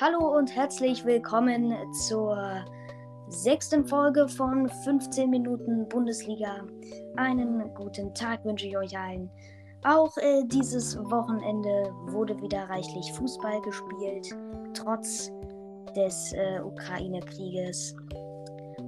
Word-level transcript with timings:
Hallo 0.00 0.34
und 0.34 0.56
herzlich 0.56 1.04
willkommen 1.04 1.74
zur 1.92 2.64
sechsten 3.28 3.84
Folge 3.86 4.28
von 4.28 4.66
15 4.66 5.28
Minuten 5.28 5.86
Bundesliga. 5.90 6.64
Einen 7.16 7.74
guten 7.74 8.14
Tag 8.14 8.42
wünsche 8.46 8.66
ich 8.66 8.78
euch 8.78 8.98
allen. 8.98 9.28
Auch 9.84 10.16
äh, 10.16 10.42
dieses 10.46 10.96
Wochenende 10.96 11.92
wurde 12.06 12.40
wieder 12.40 12.66
reichlich 12.70 13.12
Fußball 13.12 13.60
gespielt, 13.60 14.34
trotz 14.72 15.30
des 15.94 16.32
äh, 16.32 16.60
Ukraine-Krieges. 16.64 17.94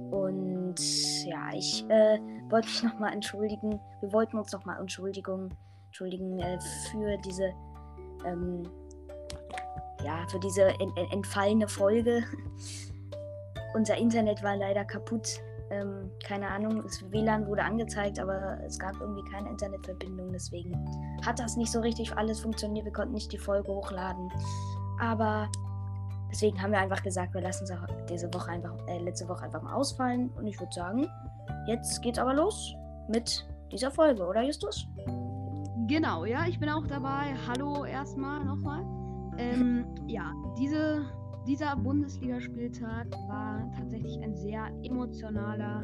Und 0.09 0.79
ja, 1.27 1.51
ich 1.53 1.87
äh, 1.89 2.17
wollte 2.49 2.67
mich 2.69 2.81
nochmal 2.81 3.13
entschuldigen. 3.13 3.79
Wir 4.01 4.11
wollten 4.13 4.39
uns 4.39 4.51
nochmal 4.51 4.79
Entschuldigung, 4.79 5.51
entschuldigen 5.85 6.39
äh, 6.39 6.57
für 6.89 7.17
diese 7.17 7.53
ähm, 8.25 8.63
ja, 10.03 10.25
für 10.27 10.39
diese 10.39 10.63
ent 10.79 10.97
entfallene 11.11 11.67
Folge. 11.67 12.23
Unser 13.73 13.97
Internet 13.97 14.43
war 14.43 14.55
leider 14.55 14.85
kaputt. 14.85 15.39
Ähm, 15.71 16.11
keine 16.23 16.47
Ahnung, 16.47 16.83
das 16.83 17.03
WLAN 17.11 17.47
wurde 17.47 17.63
angezeigt, 17.63 18.19
aber 18.19 18.59
es 18.65 18.77
gab 18.77 18.99
irgendwie 18.99 19.23
keine 19.31 19.49
Internetverbindung. 19.49 20.31
Deswegen 20.31 20.73
hat 21.25 21.39
das 21.39 21.57
nicht 21.57 21.71
so 21.71 21.79
richtig 21.79 22.15
alles 22.15 22.41
funktioniert. 22.41 22.85
Wir 22.85 22.93
konnten 22.93 23.13
nicht 23.13 23.31
die 23.31 23.37
Folge 23.37 23.71
hochladen. 23.71 24.29
Aber 24.99 25.49
deswegen 26.29 26.61
haben 26.61 26.71
wir 26.71 26.79
einfach 26.79 27.01
gesagt, 27.01 27.33
wir 27.33 27.41
lassen 27.41 27.63
es 27.63 27.71
diese 28.07 28.31
Woche 28.33 28.51
einfach, 28.51 28.75
äh, 28.87 28.99
letzte 28.99 29.27
Woche 29.27 29.45
einfach 29.45 29.63
mal 29.63 29.73
ausfallen. 29.73 30.29
Und 30.37 30.45
ich 30.45 30.59
würde 30.59 30.73
sagen, 30.73 31.07
jetzt 31.65 32.01
geht's 32.03 32.19
aber 32.19 32.35
los 32.35 32.75
mit 33.07 33.47
dieser 33.71 33.89
Folge, 33.89 34.23
oder 34.23 34.43
Justus? 34.43 34.87
Genau, 35.87 36.25
ja, 36.25 36.45
ich 36.45 36.59
bin 36.59 36.69
auch 36.69 36.85
dabei. 36.85 37.33
Hallo 37.47 37.83
erstmal 37.85 38.45
nochmal. 38.45 39.02
Ähm, 39.37 39.85
ja, 40.07 40.31
diese, 40.57 41.05
dieser 41.47 41.75
Bundesligaspieltag 41.75 43.07
war 43.27 43.71
tatsächlich 43.77 44.19
ein 44.21 44.35
sehr 44.35 44.67
emotionaler 44.83 45.83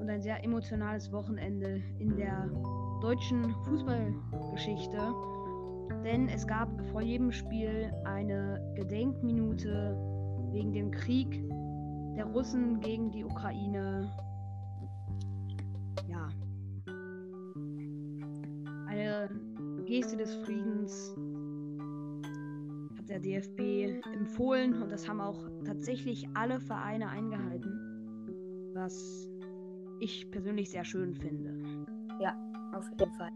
und 0.00 0.08
ein 0.08 0.22
sehr 0.22 0.42
emotionales 0.44 1.10
Wochenende 1.12 1.82
in 1.98 2.16
der 2.16 2.48
deutschen 3.00 3.54
Fußballgeschichte. 3.64 4.98
Denn 6.04 6.28
es 6.28 6.46
gab 6.46 6.68
vor 6.90 7.00
jedem 7.00 7.32
Spiel 7.32 7.92
eine 8.04 8.60
Gedenkminute 8.76 9.96
wegen 10.52 10.72
dem 10.72 10.90
Krieg 10.90 11.42
der 12.16 12.26
Russen 12.26 12.80
gegen 12.80 13.10
die 13.10 13.24
Ukraine. 13.24 14.10
Ja. 16.08 16.28
Eine 18.86 19.28
Geste 19.86 20.16
des 20.16 20.34
Friedens 20.44 21.14
der 23.08 23.20
DFB 23.20 24.04
empfohlen 24.14 24.82
und 24.82 24.92
das 24.92 25.08
haben 25.08 25.20
auch 25.20 25.48
tatsächlich 25.64 26.28
alle 26.34 26.60
Vereine 26.60 27.08
eingehalten, 27.08 28.70
was 28.74 29.28
ich 30.00 30.30
persönlich 30.30 30.70
sehr 30.70 30.84
schön 30.84 31.14
finde. 31.14 31.86
Ja, 32.20 32.36
auf 32.74 32.88
jeden 32.98 33.12
Fall. 33.14 33.30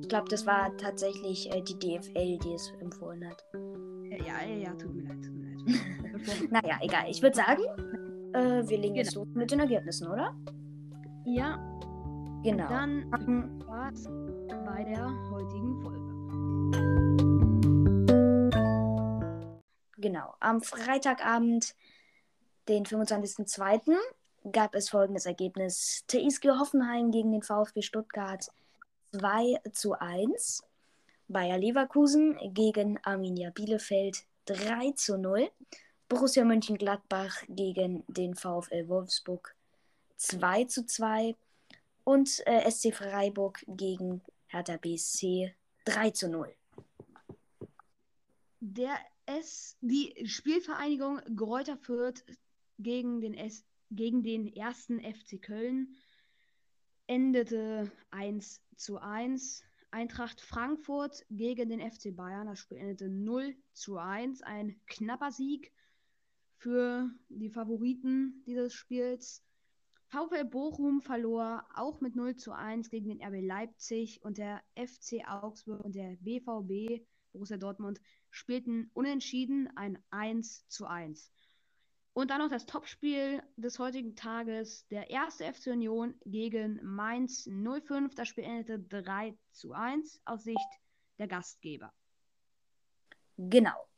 Ich 0.00 0.08
glaube, 0.08 0.28
das 0.28 0.46
war 0.46 0.76
tatsächlich 0.76 1.50
äh, 1.52 1.62
die 1.62 1.78
DFL, 1.78 2.38
die 2.38 2.54
es 2.54 2.72
empfohlen 2.80 3.26
hat. 3.26 3.44
Ja, 4.10 4.46
ja, 4.46 4.56
ja, 4.56 4.74
tut 4.74 4.94
mir 4.94 5.04
leid, 5.04 5.22
tut 5.22 5.34
mir 5.34 5.54
leid. 5.54 6.50
naja, 6.50 6.78
egal. 6.82 7.04
Ich 7.08 7.22
würde 7.22 7.36
sagen, 7.36 7.62
äh, 8.32 8.68
wir 8.68 8.78
legen 8.78 8.96
jetzt 8.96 9.14
genau. 9.14 9.24
los 9.24 9.34
mit 9.34 9.50
den 9.50 9.60
Ergebnissen, 9.60 10.08
oder? 10.08 10.34
Ja. 11.24 11.58
Genau. 12.44 12.68
Dann 12.68 13.04
Spaß 13.62 14.08
bei 14.66 14.84
der 14.84 15.08
heutigen 15.30 15.80
Folge. 15.80 17.31
Genau. 20.02 20.34
Am 20.40 20.60
Freitagabend, 20.62 21.76
den 22.68 22.84
25.02., 22.84 23.96
gab 24.50 24.74
es 24.74 24.90
folgendes 24.90 25.26
Ergebnis. 25.26 26.04
TSG 26.08 26.50
Hoffenheim 26.58 27.12
gegen 27.12 27.30
den 27.30 27.42
VfB 27.42 27.82
Stuttgart 27.82 28.48
2 29.12 29.60
zu 29.72 29.92
1. 29.92 30.64
Bayer 31.28 31.56
Leverkusen 31.56 32.36
gegen 32.52 32.98
Arminia 33.04 33.50
Bielefeld 33.50 34.24
3 34.46 34.90
zu 34.96 35.18
0. 35.18 35.48
Borussia 36.08 36.44
Mönchengladbach 36.44 37.36
gegen 37.48 38.02
den 38.08 38.34
VfL 38.34 38.88
Wolfsburg 38.88 39.54
2 40.16 40.64
zu 40.64 40.84
2. 40.84 41.36
Und 42.02 42.44
äh, 42.48 42.68
SC 42.68 42.92
Freiburg 42.92 43.64
gegen 43.68 44.20
Hertha 44.48 44.76
BSC 44.78 45.54
3 45.84 46.10
zu 46.10 46.28
0. 46.28 46.52
Der 48.58 48.98
es 49.26 49.76
die 49.80 50.14
Spielvereinigung 50.26 51.20
Greuther 51.36 51.76
Fürth 51.76 52.24
gegen 52.78 53.20
den, 53.20 53.34
S 53.34 53.64
gegen 53.90 54.22
den 54.22 54.46
ersten 54.46 55.00
FC 55.00 55.40
Köln 55.40 55.94
endete 57.06 57.90
1 58.10 58.62
zu 58.76 58.98
1. 58.98 59.64
Eintracht 59.90 60.40
Frankfurt 60.40 61.26
gegen 61.28 61.68
den 61.68 61.80
FC 61.80 62.14
Bayern. 62.16 62.46
Das 62.46 62.58
Spiel 62.58 62.78
endete 62.78 63.08
0 63.08 63.54
zu 63.74 63.98
1. 63.98 64.42
Ein 64.42 64.80
knapper 64.86 65.30
Sieg 65.30 65.72
für 66.56 67.10
die 67.28 67.50
Favoriten 67.50 68.42
dieses 68.46 68.72
Spiels. 68.72 69.44
VfL 70.08 70.44
Bochum 70.44 71.00
verlor 71.00 71.66
auch 71.74 72.00
mit 72.00 72.16
0 72.16 72.36
zu 72.36 72.52
1 72.52 72.90
gegen 72.90 73.08
den 73.08 73.22
RB 73.22 73.44
Leipzig 73.46 74.22
und 74.22 74.38
der 74.38 74.62
FC 74.74 75.26
Augsburg 75.26 75.84
und 75.84 75.94
der 75.94 76.16
BVB 76.20 77.04
Borussia 77.32 77.56
Dortmund 77.56 78.00
spielten 78.30 78.90
unentschieden 78.94 79.68
ein 79.76 79.98
1 80.10 80.68
zu 80.68 80.86
1. 80.86 81.30
Und 82.14 82.30
dann 82.30 82.40
noch 82.40 82.50
das 82.50 82.66
Topspiel 82.66 83.42
des 83.56 83.78
heutigen 83.78 84.14
Tages, 84.14 84.86
der 84.88 85.08
erste 85.08 85.50
FC 85.50 85.68
Union 85.68 86.14
gegen 86.26 86.78
Mainz 86.82 87.48
05. 87.48 88.14
Das 88.14 88.28
Spiel 88.28 88.44
endete 88.44 88.78
3 88.78 89.34
zu 89.52 89.72
1 89.72 90.20
aus 90.26 90.44
Sicht 90.44 90.58
der 91.18 91.26
Gastgeber. 91.26 91.92
Genau. 93.38 93.88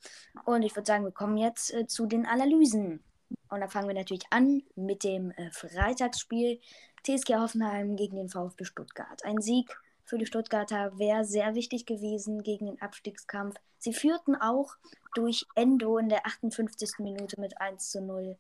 Und 0.45 0.63
ich 0.63 0.77
würde 0.77 0.87
sagen, 0.87 1.05
wir 1.05 1.13
kommen 1.13 1.37
jetzt 1.37 1.75
äh, 1.75 1.87
zu 1.87 2.07
den 2.07 2.25
Analysen. 2.25 3.03
Und 3.49 3.61
da 3.61 3.69
fangen 3.69 3.89
wir 3.89 3.95
natürlich 3.95 4.25
an 4.31 4.63
mit 4.77 5.03
dem 5.03 5.33
äh, 5.33 5.51
Freitagsspiel 5.51 6.61
TSG 7.05 7.35
Hoffenheim 7.35 7.97
gegen 7.97 8.17
den 8.17 8.29
VfB 8.29 8.65
Stuttgart. 8.65 9.25
Ein 9.25 9.41
Sieg 9.41 9.77
für 10.05 10.19
die 10.19 10.27
Stuttgarter 10.27 10.99
wäre 10.99 11.25
sehr 11.25 11.55
wichtig 11.55 11.87
gewesen 11.87 12.43
gegen 12.43 12.67
den 12.67 12.81
Abstiegskampf. 12.83 13.57
Sie 13.79 13.95
führten 13.95 14.37
auch 14.37 14.77
durch 15.15 15.47
Endo 15.55 15.99
in 15.99 16.09
der 16.09 16.27
58. 16.27 16.99
Minute 16.99 17.41
mit 17.41 17.61
1 17.61 17.91
zu 17.91 18.03
0. 18.03 18.37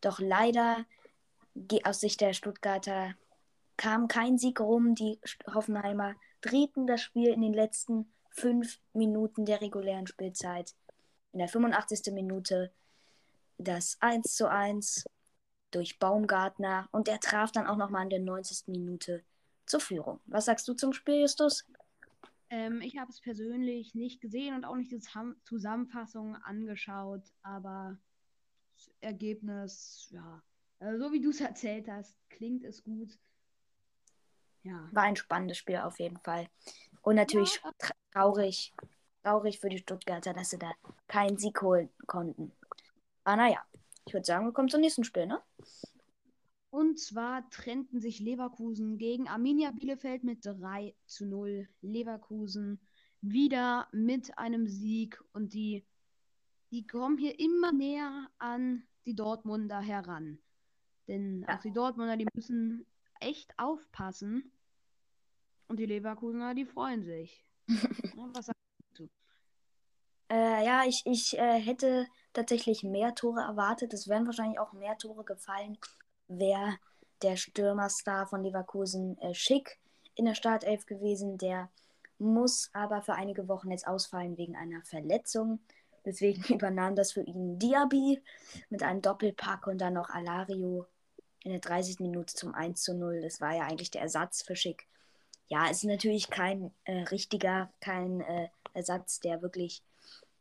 Doch 0.00 0.20
leider 0.20 0.84
aus 1.84 2.00
Sicht 2.00 2.20
der 2.20 2.32
Stuttgarter 2.32 3.14
kam 3.76 4.06
kein 4.06 4.38
Sieg 4.38 4.60
rum. 4.60 4.94
Die 4.94 5.18
Hoffenheimer 5.52 6.14
drehten 6.40 6.86
das 6.86 7.00
Spiel 7.00 7.30
in 7.32 7.42
den 7.42 7.54
letzten 7.54 8.12
fünf 8.30 8.78
Minuten 8.92 9.46
der 9.46 9.60
regulären 9.60 10.06
Spielzeit. 10.06 10.74
In 11.32 11.40
der 11.40 11.48
85. 11.48 12.12
Minute 12.12 12.70
das 13.58 13.96
1 14.00 14.34
zu 14.34 14.48
1 14.48 15.04
durch 15.70 15.98
Baumgartner 15.98 16.88
und 16.92 17.08
der 17.08 17.18
traf 17.18 17.50
dann 17.50 17.66
auch 17.66 17.76
nochmal 17.76 18.04
in 18.04 18.10
der 18.10 18.20
90. 18.20 18.68
Minute 18.68 19.24
zur 19.66 19.80
Führung. 19.80 20.20
Was 20.26 20.46
sagst 20.46 20.66
du 20.68 20.74
zum 20.74 20.92
Spiel, 20.92 21.20
Justus? 21.20 21.64
Ähm, 22.50 22.80
ich 22.82 22.98
habe 22.98 23.10
es 23.10 23.20
persönlich 23.20 23.94
nicht 23.94 24.20
gesehen 24.20 24.54
und 24.54 24.64
auch 24.64 24.76
nicht 24.76 24.92
die 24.92 25.02
Zusammenfassung 25.44 26.36
angeschaut, 26.36 27.22
aber 27.42 27.98
das 28.76 28.90
Ergebnis, 29.00 30.08
ja, 30.10 30.42
also 30.80 31.04
so 31.04 31.12
wie 31.12 31.20
du 31.20 31.30
es 31.30 31.40
erzählt 31.40 31.88
hast, 31.88 32.16
klingt 32.28 32.64
es 32.64 32.82
gut. 32.82 33.18
Ja. 34.62 34.88
War 34.92 35.04
ein 35.04 35.16
spannendes 35.16 35.58
Spiel 35.58 35.76
auf 35.76 35.98
jeden 35.98 36.18
Fall. 36.18 36.48
Und 37.02 37.16
natürlich 37.16 37.60
ja. 37.62 37.72
traurig, 38.12 38.72
traurig 39.22 39.60
für 39.60 39.68
die 39.68 39.78
Stuttgarter, 39.78 40.32
dass 40.32 40.50
sie 40.50 40.58
da 40.58 40.72
keinen 41.06 41.38
Sieg 41.38 41.60
holen 41.60 41.90
konnten. 42.06 42.52
Aber 43.24 43.36
naja, 43.36 43.64
ich 44.06 44.12
würde 44.12 44.24
sagen, 44.24 44.46
wir 44.46 44.52
kommen 44.52 44.68
zum 44.68 44.80
nächsten 44.80 45.04
Spiel, 45.04 45.26
ne? 45.26 45.40
Und 46.74 46.98
zwar 46.98 47.48
trennten 47.50 48.00
sich 48.00 48.18
Leverkusen 48.18 48.98
gegen 48.98 49.28
Arminia 49.28 49.70
Bielefeld 49.70 50.24
mit 50.24 50.44
3 50.44 50.92
zu 51.06 51.24
0. 51.24 51.68
Leverkusen 51.82 52.80
wieder 53.20 53.86
mit 53.92 54.36
einem 54.38 54.66
Sieg 54.66 55.22
und 55.32 55.54
die, 55.54 55.86
die 56.72 56.84
kommen 56.84 57.16
hier 57.16 57.38
immer 57.38 57.70
näher 57.70 58.28
an 58.38 58.82
die 59.06 59.14
Dortmunder 59.14 59.78
heran. 59.78 60.40
Denn 61.06 61.42
ja. 61.42 61.56
auch 61.56 61.60
die 61.60 61.70
Dortmunder, 61.70 62.16
die 62.16 62.26
müssen 62.34 62.84
echt 63.20 63.56
aufpassen. 63.56 64.50
Und 65.68 65.78
die 65.78 65.86
Leverkusener, 65.86 66.56
die 66.56 66.64
freuen 66.64 67.04
sich. 67.04 67.46
Was 68.34 68.46
sagst 68.46 68.58
du? 68.94 69.08
Äh, 70.28 70.64
ja, 70.66 70.82
ich, 70.88 71.02
ich 71.04 71.38
äh, 71.38 71.60
hätte 71.60 72.08
tatsächlich 72.32 72.82
mehr 72.82 73.14
Tore 73.14 73.42
erwartet. 73.42 73.94
Es 73.94 74.08
wären 74.08 74.26
wahrscheinlich 74.26 74.58
auch 74.58 74.72
mehr 74.72 74.98
Tore 74.98 75.22
gefallen 75.22 75.78
wäre 76.28 76.78
der 77.22 77.36
Stürmerstar 77.36 78.26
von 78.26 78.42
Leverkusen 78.42 79.18
äh, 79.18 79.34
Schick 79.34 79.78
in 80.14 80.26
der 80.26 80.34
Startelf 80.34 80.86
gewesen. 80.86 81.38
Der 81.38 81.70
muss 82.18 82.70
aber 82.72 83.02
für 83.02 83.14
einige 83.14 83.48
Wochen 83.48 83.70
jetzt 83.70 83.86
ausfallen 83.86 84.36
wegen 84.36 84.56
einer 84.56 84.82
Verletzung. 84.82 85.60
Deswegen 86.04 86.42
übernahm 86.54 86.94
das 86.94 87.12
für 87.12 87.22
ihn 87.22 87.58
Diaby 87.58 88.22
mit 88.68 88.82
einem 88.82 89.02
Doppelpack 89.02 89.66
und 89.66 89.78
dann 89.78 89.94
noch 89.94 90.10
Alario 90.10 90.86
in 91.42 91.52
der 91.52 91.60
30. 91.60 92.00
Minute 92.00 92.34
zum 92.34 92.54
1 92.54 92.82
zu 92.82 92.94
0. 92.94 93.20
Das 93.22 93.40
war 93.40 93.54
ja 93.54 93.64
eigentlich 93.64 93.90
der 93.90 94.02
Ersatz 94.02 94.42
für 94.42 94.56
Schick. 94.56 94.86
Ja, 95.48 95.66
es 95.66 95.78
ist 95.78 95.84
natürlich 95.84 96.30
kein 96.30 96.72
äh, 96.84 97.02
richtiger, 97.02 97.70
kein 97.80 98.20
äh, 98.22 98.48
Ersatz, 98.72 99.20
der 99.20 99.42
wirklich 99.42 99.82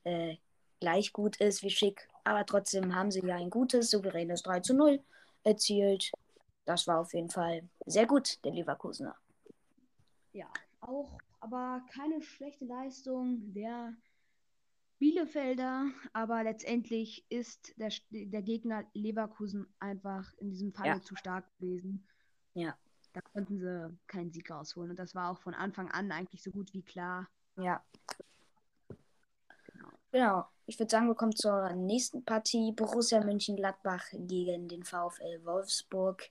äh, 0.06 0.38
gleich 0.80 1.12
gut 1.12 1.38
ist 1.38 1.62
wie 1.62 1.70
Schick. 1.70 2.08
Aber 2.24 2.46
trotzdem 2.46 2.96
haben 2.96 3.12
sie 3.12 3.26
ja 3.26 3.36
ein 3.36 3.50
gutes, 3.50 3.90
souveränes 3.90 4.44
3 4.44 4.62
zu 4.62 4.74
0 4.74 5.04
erzielt. 5.44 6.12
Das 6.66 6.88
war 6.88 7.00
auf 7.00 7.14
jeden 7.14 7.30
Fall 7.30 7.68
sehr 7.86 8.06
gut, 8.06 8.44
der 8.46 8.54
Leverkusener. 8.54 9.16
Ja, 10.32 10.48
auch, 10.82 11.18
aber 11.40 11.82
keine 11.94 12.22
schlechte 12.22 12.66
Leistung 12.66 13.54
der 13.54 13.94
Bielefelder, 15.00 15.90
aber 16.14 16.44
letztendlich 16.44 17.26
ist 17.30 17.74
der, 17.78 17.92
der 18.10 18.42
Gegner 18.42 18.86
Leverkusen 18.94 19.68
einfach 19.80 20.34
in 20.38 20.50
diesem 20.50 20.72
Fall 20.72 20.88
ja. 20.88 21.02
zu 21.02 21.16
stark 21.16 21.46
gewesen. 21.60 22.08
Ja. 22.54 22.78
Da 23.12 23.22
konnten 23.22 23.60
sie 23.60 23.98
keinen 24.08 24.32
Sieg 24.32 24.50
rausholen. 24.50 24.92
Und 24.92 24.98
das 24.98 25.14
war 25.14 25.30
auch 25.30 25.40
von 25.40 25.54
Anfang 25.54 25.92
an 25.92 26.12
eigentlich 26.12 26.42
so 26.42 26.52
gut 26.52 26.74
wie 26.74 26.82
klar. 26.82 27.28
Ja. 27.58 27.84
Genau. 30.14 30.46
Ich 30.68 30.78
würde 30.80 30.92
sagen, 30.92 31.08
wir 31.08 31.16
kommen 31.16 31.36
zur 31.36 31.74
nächsten 31.74 32.24
Partie. 32.24 32.72
Borussia 32.72 33.20
Mönchengladbach 33.20 34.06
gegen 34.14 34.68
den 34.68 34.84
VfL 34.84 35.44
Wolfsburg. 35.44 36.30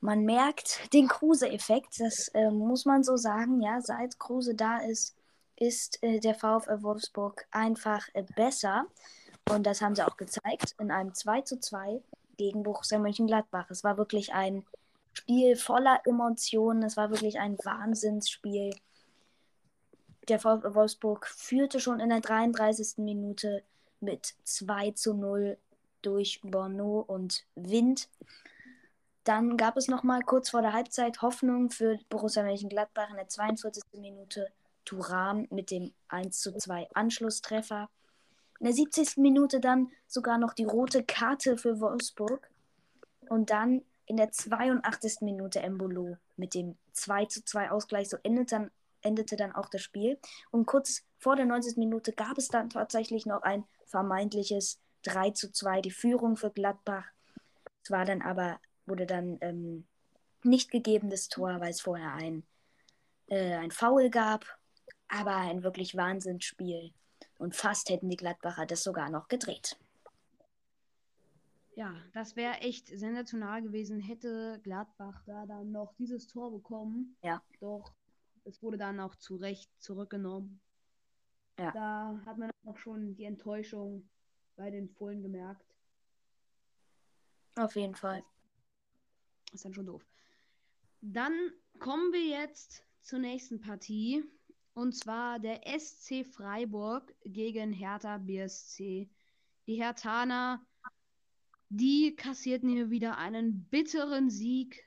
Man 0.00 0.24
merkt 0.24 0.92
den 0.94 1.08
Kruse-Effekt, 1.08 2.00
das 2.00 2.28
äh, 2.28 2.50
muss 2.50 2.86
man 2.86 3.04
so 3.04 3.16
sagen. 3.16 3.60
Ja, 3.60 3.82
seit 3.82 4.18
Kruse 4.18 4.54
da 4.54 4.78
ist, 4.78 5.14
ist 5.56 6.02
äh, 6.02 6.20
der 6.20 6.34
VfL 6.34 6.82
Wolfsburg 6.82 7.46
einfach 7.50 8.08
äh, 8.14 8.24
besser. 8.34 8.86
Und 9.50 9.66
das 9.66 9.82
haben 9.82 9.94
sie 9.94 10.04
auch 10.04 10.16
gezeigt 10.16 10.74
in 10.80 10.90
einem 10.90 11.12
2 11.12 11.42
zu 11.42 11.60
2 11.60 12.00
gegen 12.38 12.62
Borussia 12.62 12.98
Mönchengladbach. 12.98 13.70
Es 13.70 13.84
war 13.84 13.98
wirklich 13.98 14.32
ein 14.32 14.64
Spiel 15.12 15.54
voller 15.54 16.00
Emotionen. 16.06 16.82
Es 16.82 16.96
war 16.96 17.10
wirklich 17.10 17.38
ein 17.38 17.58
Wahnsinnsspiel. 17.58 18.74
Der 20.28 20.38
VfL 20.38 20.74
Wolfsburg 20.74 21.26
führte 21.26 21.80
schon 21.80 22.00
in 22.00 22.10
der 22.10 22.20
33. 22.20 22.98
Minute 22.98 23.62
mit 24.00 24.34
2 24.44 24.92
zu 24.92 25.14
0 25.14 25.58
durch 26.02 26.40
Bono 26.42 27.00
und 27.00 27.44
Wind. 27.54 28.08
Dann 29.24 29.56
gab 29.56 29.76
es 29.76 29.88
noch 29.88 30.02
mal 30.02 30.22
kurz 30.22 30.50
vor 30.50 30.62
der 30.62 30.72
Halbzeit 30.72 31.22
Hoffnung 31.22 31.70
für 31.70 31.98
Borussia 32.08 32.42
Mönchengladbach 32.42 33.10
in 33.10 33.16
der 33.16 33.28
42. 33.28 33.84
Minute. 34.00 34.48
Turam 34.84 35.46
mit 35.50 35.70
dem 35.70 35.92
1 36.08 36.40
zu 36.40 36.56
2 36.56 36.88
Anschlusstreffer. 36.94 37.88
In 38.58 38.66
der 38.66 38.74
70. 38.74 39.16
Minute 39.18 39.60
dann 39.60 39.90
sogar 40.08 40.38
noch 40.38 40.54
die 40.54 40.64
rote 40.64 41.04
Karte 41.04 41.56
für 41.56 41.80
Wolfsburg. 41.80 42.50
Und 43.28 43.50
dann 43.50 43.82
in 44.06 44.16
der 44.16 44.32
82. 44.32 45.20
Minute 45.20 45.60
Embolo 45.60 46.16
mit 46.36 46.54
dem 46.54 46.76
2 46.92 47.26
zu 47.26 47.44
2 47.44 47.70
Ausgleich. 47.70 48.08
So 48.08 48.18
endete 48.24 48.56
dann, 48.56 48.70
endete 49.02 49.36
dann 49.36 49.52
auch 49.52 49.68
das 49.68 49.82
Spiel. 49.82 50.18
Und 50.50 50.66
kurz 50.66 51.02
vor 51.18 51.36
der 51.36 51.46
90. 51.46 51.76
Minute 51.76 52.12
gab 52.12 52.38
es 52.38 52.48
dann 52.48 52.70
tatsächlich 52.70 53.26
noch 53.26 53.42
ein 53.42 53.64
vermeintliches 53.86 54.80
3 55.04 55.30
zu 55.30 55.52
2, 55.52 55.80
die 55.80 55.90
Führung 55.90 56.36
für 56.36 56.50
Gladbach. 56.50 57.06
Es 57.82 57.90
war 57.90 58.04
dann 58.04 58.22
aber, 58.22 58.60
wurde 58.86 59.06
dann 59.06 59.38
ähm, 59.40 59.86
nicht 60.44 60.70
gegeben, 60.70 61.10
das 61.10 61.28
Tor, 61.28 61.60
weil 61.60 61.70
es 61.70 61.80
vorher 61.80 62.12
ein, 62.14 62.44
äh, 63.26 63.54
ein 63.54 63.70
Foul 63.70 64.10
gab. 64.10 64.46
Aber 65.08 65.36
ein 65.36 65.62
wirklich 65.62 65.96
Wahnsinnsspiel. 65.96 66.92
Und 67.38 67.54
fast 67.54 67.90
hätten 67.90 68.08
die 68.08 68.16
Gladbacher 68.16 68.66
das 68.66 68.82
sogar 68.82 69.10
noch 69.10 69.28
gedreht. 69.28 69.76
Ja, 71.74 71.94
das 72.12 72.36
wäre 72.36 72.54
echt 72.60 72.88
sensational 72.88 73.62
gewesen, 73.62 73.98
hätte 73.98 74.60
Gladbach 74.62 75.22
da 75.26 75.46
dann 75.46 75.72
noch 75.72 75.94
dieses 75.94 76.26
Tor 76.26 76.50
bekommen. 76.50 77.16
Ja. 77.22 77.42
Doch 77.60 77.94
es 78.44 78.62
wurde 78.62 78.78
dann 78.78 79.00
auch 79.00 79.16
zu 79.16 79.36
Recht 79.36 79.70
zurückgenommen. 79.80 80.60
Ja. 81.58 81.70
Da 81.72 82.22
hat 82.26 82.38
man 82.38 82.50
auch 82.64 82.76
schon 82.76 83.14
die 83.14 83.24
Enttäuschung 83.24 84.08
bei 84.56 84.70
den 84.70 84.88
Fohlen 84.88 85.22
gemerkt. 85.22 85.74
Auf 87.56 87.76
jeden 87.76 87.94
Fall. 87.94 88.24
Ist 89.52 89.64
dann 89.64 89.74
schon 89.74 89.86
doof. 89.86 90.06
Dann 91.02 91.34
kommen 91.78 92.12
wir 92.12 92.24
jetzt 92.24 92.84
zur 93.02 93.18
nächsten 93.18 93.60
Partie. 93.60 94.24
Und 94.74 94.94
zwar 94.96 95.38
der 95.38 95.60
SC 95.78 96.24
Freiburg 96.24 97.14
gegen 97.24 97.72
Hertha 97.72 98.16
BSC. 98.16 99.10
Die 99.66 99.74
Hertaner 99.74 100.64
die 101.74 102.14
kassierten 102.14 102.68
hier 102.68 102.90
wieder 102.90 103.16
einen 103.16 103.64
bitteren 103.64 104.28
Sieg. 104.28 104.84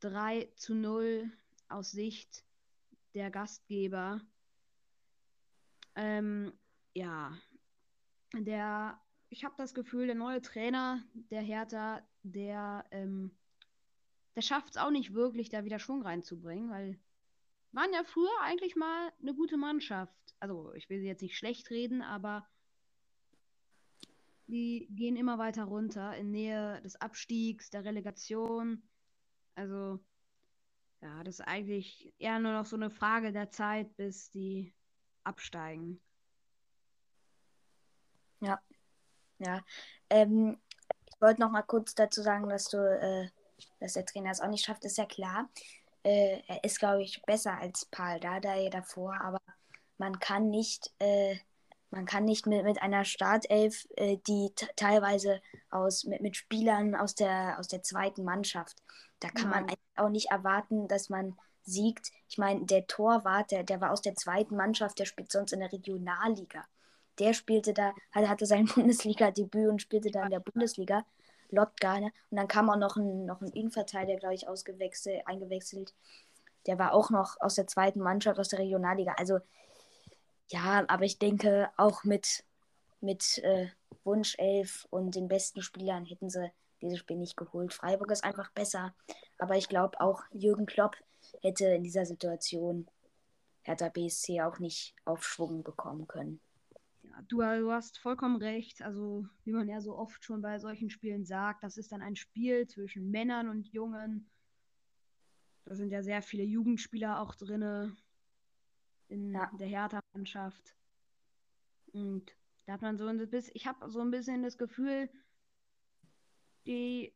3 0.00 0.50
zu 0.56 0.74
0 0.74 1.30
aus 1.68 1.92
Sicht 1.92 2.42
der 3.14 3.30
Gastgeber. 3.30 4.20
Ähm, 5.96 6.52
ja, 6.94 7.36
der, 8.34 9.00
ich 9.28 9.44
habe 9.44 9.54
das 9.58 9.74
Gefühl, 9.74 10.06
der 10.06 10.14
neue 10.14 10.40
Trainer 10.40 11.02
der 11.14 11.42
Hertha, 11.42 12.02
der, 12.22 12.84
ähm, 12.90 13.30
der 14.36 14.42
schafft 14.42 14.70
es 14.70 14.76
auch 14.76 14.90
nicht 14.90 15.14
wirklich, 15.14 15.48
da 15.48 15.64
wieder 15.64 15.78
Schwung 15.78 16.02
reinzubringen, 16.02 16.70
weil 16.70 16.98
waren 17.72 17.92
ja 17.92 18.02
früher 18.04 18.40
eigentlich 18.42 18.74
mal 18.76 19.12
eine 19.20 19.34
gute 19.34 19.56
Mannschaft. 19.56 20.34
Also, 20.40 20.72
ich 20.74 20.88
will 20.90 21.00
sie 21.00 21.06
jetzt 21.06 21.22
nicht 21.22 21.36
schlecht 21.36 21.70
reden, 21.70 22.02
aber 22.02 22.46
die 24.46 24.88
gehen 24.90 25.16
immer 25.16 25.38
weiter 25.38 25.64
runter 25.64 26.16
in 26.16 26.32
Nähe 26.32 26.80
des 26.82 26.96
Abstiegs, 26.96 27.70
der 27.70 27.84
Relegation. 27.84 28.82
Also, 29.54 30.00
ja, 31.02 31.24
das 31.24 31.40
ist 31.40 31.46
eigentlich 31.46 32.12
eher 32.18 32.38
nur 32.38 32.52
noch 32.52 32.66
so 32.66 32.76
eine 32.76 32.90
Frage 32.90 33.32
der 33.32 33.50
Zeit, 33.50 33.96
bis 33.96 34.30
die 34.30 34.74
absteigen. 35.24 36.00
Ja, 38.40 38.60
ja. 39.38 39.64
Ähm, 40.08 40.60
ich 41.06 41.20
wollte 41.20 41.40
noch 41.40 41.50
mal 41.50 41.62
kurz 41.62 41.94
dazu 41.94 42.22
sagen, 42.22 42.48
dass 42.48 42.68
du, 42.68 42.78
äh, 42.78 43.28
dass 43.80 43.94
der 43.94 44.06
Trainer 44.06 44.30
es 44.30 44.40
auch 44.40 44.48
nicht 44.48 44.64
schafft, 44.64 44.84
ist 44.84 44.98
ja 44.98 45.06
klar. 45.06 45.50
Äh, 46.02 46.42
er 46.46 46.64
ist, 46.64 46.78
glaube 46.78 47.02
ich, 47.02 47.22
besser 47.22 47.58
als 47.58 47.84
Paul 47.86 48.20
Dardai 48.20 48.70
davor, 48.70 49.20
aber 49.20 49.40
man 49.98 50.18
kann 50.18 50.48
nicht 50.48 50.92
äh, 50.98 51.36
man 51.90 52.06
kann 52.06 52.24
nicht 52.24 52.46
mit, 52.46 52.64
mit 52.64 52.80
einer 52.80 53.04
Startelf, 53.04 53.86
äh, 53.96 54.16
die 54.26 54.52
teilweise 54.76 55.42
aus, 55.70 56.04
mit, 56.04 56.20
mit 56.20 56.36
Spielern 56.36 56.94
aus 56.94 57.14
der, 57.14 57.58
aus 57.58 57.68
der 57.68 57.82
zweiten 57.82 58.24
Mannschaft, 58.24 58.82
da 59.20 59.28
kann 59.28 59.50
Nein. 59.50 59.66
man 59.66 59.76
auch 60.06 60.10
nicht 60.10 60.30
erwarten, 60.30 60.88
dass 60.88 61.08
man 61.08 61.36
siegt. 61.62 62.10
Ich 62.28 62.38
meine, 62.38 62.64
der 62.64 62.86
Torwart, 62.86 63.50
der, 63.50 63.62
der 63.62 63.80
war 63.80 63.92
aus 63.92 64.02
der 64.02 64.14
zweiten 64.14 64.56
Mannschaft, 64.56 64.98
der 64.98 65.04
spielt 65.04 65.30
sonst 65.30 65.52
in 65.52 65.60
der 65.60 65.72
Regionalliga. 65.72 66.64
Der 67.18 67.34
spielte 67.34 67.74
da, 67.74 67.92
hatte 68.12 68.46
sein 68.46 68.66
Bundesliga-Debüt 68.74 69.68
und 69.68 69.82
spielte 69.82 70.10
da 70.10 70.24
in 70.24 70.30
der 70.30 70.40
Bundesliga. 70.40 71.04
Lotka, 71.50 72.00
ne? 72.00 72.12
Und 72.30 72.36
dann 72.36 72.48
kam 72.48 72.70
auch 72.70 72.76
noch 72.76 72.96
ein, 72.96 73.26
noch 73.26 73.40
ein 73.40 73.48
Innenverteidiger, 73.48 74.18
glaube 74.18 74.34
ich, 74.34 74.48
ausgewechselt, 74.48 75.22
eingewechselt. 75.26 75.94
Der 76.66 76.78
war 76.78 76.92
auch 76.92 77.10
noch 77.10 77.36
aus 77.40 77.56
der 77.56 77.66
zweiten 77.66 78.00
Mannschaft, 78.00 78.38
aus 78.38 78.48
der 78.48 78.60
Regionalliga. 78.60 79.14
Also 79.18 79.40
ja, 80.48 80.84
aber 80.88 81.04
ich 81.04 81.18
denke, 81.18 81.70
auch 81.76 82.04
mit, 82.04 82.44
mit 83.00 83.38
äh, 83.38 83.68
Wunschelf 84.04 84.86
und 84.90 85.14
den 85.14 85.28
besten 85.28 85.62
Spielern 85.62 86.06
hätten 86.06 86.30
sie 86.30 86.50
dieses 86.82 86.98
Spiel 86.98 87.16
nicht 87.16 87.36
geholt. 87.36 87.72
Freiburg 87.72 88.10
ist 88.10 88.24
einfach 88.24 88.50
besser. 88.52 88.94
Aber 89.38 89.56
ich 89.56 89.68
glaube, 89.68 90.00
auch 90.00 90.22
Jürgen 90.32 90.66
Klopp 90.66 90.96
hätte 91.42 91.66
in 91.66 91.82
dieser 91.82 92.06
Situation 92.06 92.86
Hertha 93.62 93.88
BSC 93.88 94.40
auch 94.42 94.58
nicht 94.58 94.94
Aufschwung 95.04 95.62
bekommen 95.62 96.06
können. 96.06 96.40
Ja, 97.02 97.22
du, 97.28 97.38
du 97.38 97.70
hast 97.70 97.98
vollkommen 97.98 98.36
recht. 98.36 98.82
Also, 98.82 99.26
wie 99.44 99.52
man 99.52 99.68
ja 99.68 99.80
so 99.80 99.96
oft 99.96 100.24
schon 100.24 100.42
bei 100.42 100.58
solchen 100.58 100.90
Spielen 100.90 101.24
sagt, 101.24 101.62
das 101.62 101.76
ist 101.76 101.92
dann 101.92 102.02
ein 102.02 102.16
Spiel 102.16 102.66
zwischen 102.66 103.10
Männern 103.10 103.48
und 103.48 103.68
Jungen. 103.68 104.30
Da 105.64 105.74
sind 105.74 105.90
ja 105.90 106.02
sehr 106.02 106.22
viele 106.22 106.44
Jugendspieler 106.44 107.20
auch 107.20 107.34
drin 107.34 107.96
in 109.08 109.34
ja. 109.34 109.50
der 109.58 109.68
Hertha-Mannschaft. 109.68 110.74
Und 111.92 112.34
da 112.66 112.74
hat 112.74 112.82
man 112.82 112.96
so 112.96 113.06
ein 113.06 113.18
bisschen, 113.28 113.52
ich 113.54 113.66
habe 113.66 113.90
so 113.90 114.00
ein 114.00 114.10
bisschen 114.10 114.42
das 114.42 114.56
Gefühl, 114.56 115.10
die 116.66 117.14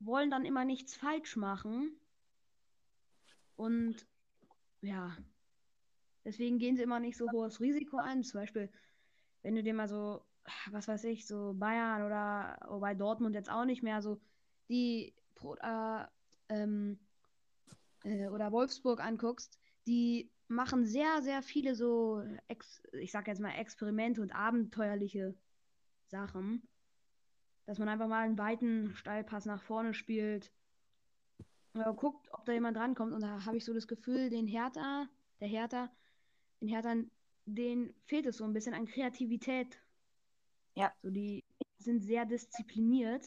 wollen 0.00 0.30
dann 0.30 0.44
immer 0.44 0.64
nichts 0.64 0.94
falsch 0.94 1.36
machen. 1.36 1.98
Und 3.56 4.06
ja, 4.80 5.16
deswegen 6.24 6.58
gehen 6.58 6.76
sie 6.76 6.82
immer 6.82 7.00
nicht 7.00 7.16
so 7.16 7.30
hohes 7.30 7.60
Risiko 7.60 7.98
ein. 7.98 8.22
Zum 8.22 8.40
Beispiel, 8.40 8.70
wenn 9.42 9.54
du 9.54 9.62
dir 9.62 9.74
mal 9.74 9.88
so, 9.88 10.24
was 10.70 10.88
weiß 10.88 11.04
ich, 11.04 11.26
so 11.26 11.54
Bayern 11.54 12.02
oder 12.02 12.58
bei 12.80 12.94
Dortmund 12.94 13.34
jetzt 13.34 13.50
auch 13.50 13.64
nicht 13.64 13.82
mehr, 13.82 14.02
so 14.02 14.20
die 14.68 15.14
äh, 15.62 16.04
ähm, 16.48 16.98
äh, 18.04 18.28
oder 18.28 18.52
Wolfsburg 18.52 19.00
anguckst, 19.00 19.58
die 19.86 20.30
machen 20.48 20.86
sehr, 20.86 21.22
sehr 21.22 21.42
viele 21.42 21.74
so, 21.74 22.22
ich 22.92 23.12
sag 23.12 23.28
jetzt 23.28 23.40
mal, 23.40 23.52
Experimente 23.52 24.20
und 24.20 24.32
abenteuerliche 24.32 25.34
Sachen. 26.06 26.66
Dass 27.66 27.78
man 27.78 27.88
einfach 27.88 28.08
mal 28.08 28.24
einen 28.24 28.38
weiten 28.38 28.94
Steilpass 28.94 29.46
nach 29.46 29.62
vorne 29.62 29.94
spielt. 29.94 30.52
Oder 31.74 31.92
guckt, 31.92 32.28
ob 32.32 32.44
da 32.44 32.52
jemand 32.52 32.76
drankommt. 32.76 33.12
Und 33.12 33.22
da 33.22 33.44
habe 33.44 33.56
ich 33.56 33.64
so 33.64 33.72
das 33.72 33.88
Gefühl, 33.88 34.30
den 34.30 34.46
Hertha, 34.46 35.08
der 35.40 35.48
Hertha, 35.48 35.90
den 36.60 36.68
Hertha, 36.68 36.94
den 37.46 37.94
fehlt 38.04 38.26
es 38.26 38.36
so 38.36 38.44
ein 38.44 38.52
bisschen 38.52 38.74
an 38.74 38.86
Kreativität. 38.86 39.80
Ja. 40.74 40.92
So, 41.02 41.10
die 41.10 41.42
sind 41.78 42.00
sehr 42.00 42.24
diszipliniert. 42.24 43.26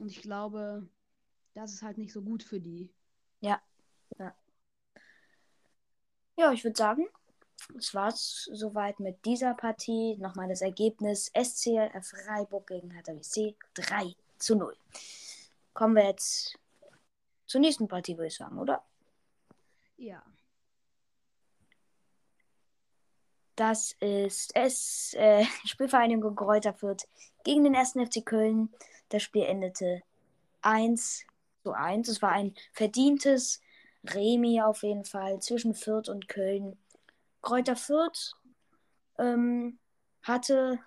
Und 0.00 0.08
ich 0.08 0.22
glaube, 0.22 0.88
das 1.54 1.72
ist 1.72 1.82
halt 1.82 1.98
nicht 1.98 2.12
so 2.12 2.22
gut 2.22 2.42
für 2.42 2.60
die. 2.60 2.92
Ja. 3.40 3.60
Ja, 4.18 4.34
ja 6.36 6.52
ich 6.52 6.64
würde 6.64 6.76
sagen, 6.76 7.06
es 7.78 7.94
war's 7.94 8.48
soweit 8.52 9.00
mit 9.00 9.24
dieser 9.24 9.54
Partie. 9.54 10.16
Nochmal 10.18 10.48
das 10.48 10.60
Ergebnis: 10.60 11.30
SCR 11.34 11.90
Freiburg 12.02 12.66
gegen 12.66 12.90
Hertha 12.90 13.12
BC 13.12 13.56
3 13.74 14.14
zu 14.38 14.56
0. 14.56 14.76
Kommen 15.72 15.96
wir 15.96 16.04
jetzt 16.04 16.58
zur 17.46 17.60
nächsten 17.60 17.88
Partie, 17.88 18.16
würde 18.16 18.28
ich 18.28 18.36
sagen, 18.36 18.58
oder? 18.58 18.82
Ja. 19.96 20.22
Das 23.56 23.92
ist 24.00 24.54
es. 24.54 25.14
Äh, 25.14 25.44
Spielvereinigung 25.64 26.34
Kräuter 26.34 26.74
Fürth 26.74 27.06
gegen 27.44 27.64
den 27.64 27.76
1. 27.76 27.92
FC 27.92 28.24
Köln. 28.24 28.72
Das 29.08 29.22
Spiel 29.22 29.44
endete 29.44 30.02
1 30.62 31.24
zu 31.62 31.72
1. 31.72 32.08
Es 32.08 32.22
war 32.22 32.32
ein 32.32 32.54
verdientes 32.72 33.60
Remi 34.04 34.60
auf 34.60 34.82
jeden 34.82 35.04
Fall 35.04 35.40
zwischen 35.40 35.74
Fürth 35.74 36.08
und 36.08 36.28
Köln. 36.28 36.76
Kräuter 37.44 37.76
Fürth 37.76 38.32
ähm, 39.18 39.78
hatte, 40.22 40.78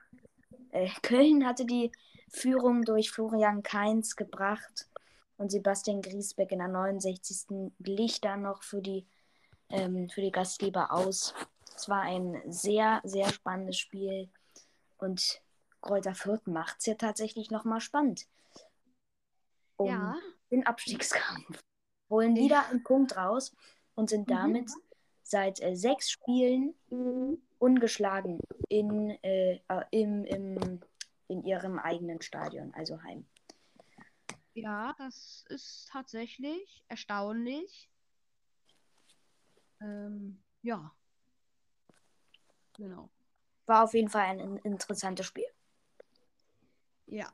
äh, 0.71 0.89
Köln 1.03 1.45
hatte 1.45 1.65
die 1.65 1.91
Führung 2.29 2.81
durch 2.83 3.11
Florian 3.11 3.61
Kainz 3.61 4.15
gebracht 4.15 4.89
und 5.37 5.51
Sebastian 5.51 6.01
Griesbeck 6.01 6.51
in 6.51 6.57
der 6.57 6.67
69. 6.67 7.71
glich 7.79 8.21
dann 8.21 8.41
noch 8.41 8.63
für 8.63 8.81
die, 8.81 9.05
ähm, 9.69 10.09
für 10.09 10.21
die 10.21 10.31
Gastgeber 10.31 10.91
aus. 10.91 11.35
Es 11.75 11.87
war 11.87 12.01
ein 12.01 12.41
sehr, 12.51 13.01
sehr 13.03 13.29
spannendes 13.31 13.77
Spiel 13.77 14.29
und 14.97 15.41
Kräuter 15.79 16.15
Fürth 16.15 16.47
macht 16.47 16.77
es 16.79 16.87
ja 16.87 16.95
tatsächlich 16.95 17.51
nochmal 17.51 17.81
spannend. 17.81 18.27
Um 19.77 19.89
ja. 19.89 20.15
den 20.49 20.65
Abstiegskampf. 20.65 21.61
Holen 22.09 22.35
wieder 22.35 22.67
einen 22.69 22.83
Punkt 22.83 23.15
raus 23.15 23.55
und 23.93 24.09
sind 24.09 24.31
damit 24.31 24.69
mhm 24.69 24.86
seit 25.29 25.61
äh, 25.61 25.75
sechs 25.75 26.09
Spielen 26.09 26.73
ungeschlagen 27.59 28.39
in, 28.69 29.11
äh, 29.23 29.59
äh, 29.67 29.83
im, 29.91 30.23
im, 30.25 30.79
in 31.27 31.43
ihrem 31.43 31.79
eigenen 31.79 32.21
Stadion, 32.21 32.73
also 32.73 33.01
Heim. 33.03 33.25
Ja, 34.53 34.95
das 34.97 35.45
ist 35.49 35.89
tatsächlich 35.91 36.83
erstaunlich. 36.87 37.89
Ähm, 39.81 40.41
ja. 40.63 40.91
Genau. 42.73 43.09
War 43.65 43.83
auf 43.83 43.93
jeden 43.93 44.09
Fall 44.09 44.25
ein 44.25 44.57
interessantes 44.57 45.25
Spiel. 45.25 45.45
Ja. 47.05 47.31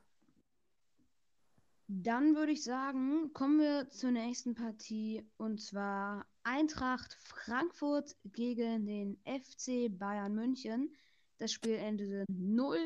Dann 1.86 2.34
würde 2.34 2.52
ich 2.52 2.64
sagen, 2.64 3.32
kommen 3.34 3.58
wir 3.58 3.90
zur 3.90 4.10
nächsten 4.10 4.54
Partie 4.54 5.22
und 5.36 5.60
zwar 5.60 6.26
Eintracht 6.42 7.14
Frankfurt 7.20 8.16
gegen 8.24 8.86
den 8.86 9.18
FC 9.24 9.90
Bayern 9.90 10.34
München. 10.34 10.94
Das 11.38 11.52
Spiel 11.52 11.74
endete 11.74 12.24
0 12.28 12.78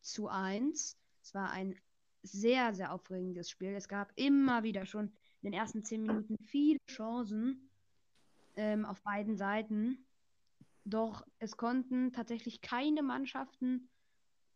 zu 0.00 0.28
1. 0.28 0.96
Es 1.22 1.34
war 1.34 1.50
ein 1.50 1.78
sehr, 2.22 2.74
sehr 2.74 2.92
aufregendes 2.92 3.50
Spiel. 3.50 3.74
Es 3.74 3.88
gab 3.88 4.10
immer 4.16 4.62
wieder 4.62 4.86
schon 4.86 5.08
in 5.42 5.50
den 5.50 5.52
ersten 5.52 5.84
10 5.84 6.02
Minuten 6.02 6.36
viele 6.42 6.78
Chancen 6.88 7.70
ähm, 8.56 8.86
auf 8.86 9.02
beiden 9.02 9.36
Seiten. 9.36 10.06
Doch 10.86 11.26
es 11.38 11.58
konnten 11.58 12.12
tatsächlich 12.12 12.62
keine 12.62 13.02
Mannschaften, 13.02 13.90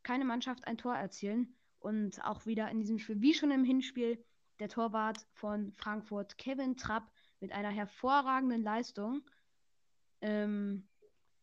keine 0.03 0.25
Mannschaft 0.25 0.67
ein 0.67 0.79
Tor 0.79 0.95
erzielen. 0.95 1.55
Und 1.85 2.25
auch 2.25 2.47
wieder 2.47 2.71
in 2.71 2.81
diesem 2.81 2.99
Spiel, 2.99 3.21
wie 3.21 3.35
schon 3.35 3.50
im 3.50 3.62
Hinspiel, 3.62 4.25
der 4.59 4.71
Torwart 4.71 5.19
von 5.35 5.71
Frankfurt, 5.73 6.38
Kevin 6.38 6.79
Trapp, 6.79 7.12
mit 7.41 7.53
einer 7.53 7.69
hervorragenden 7.69 8.62
Leistung. 8.62 9.21
Ähm, 10.23 10.88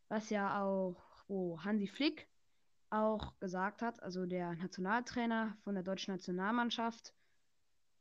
was 0.10 0.32
ja 0.32 0.64
auch 0.64 0.98
oh, 1.28 1.60
Hansi 1.64 1.86
Flick 1.86 2.28
auch 2.90 3.38
gesagt 3.40 3.84
hat, 3.84 4.02
also 4.02 4.26
der 4.26 4.56
Nationaltrainer 4.56 5.56
von 5.62 5.76
der 5.76 5.84
deutschen 5.84 6.16
Nationalmannschaft, 6.16 7.14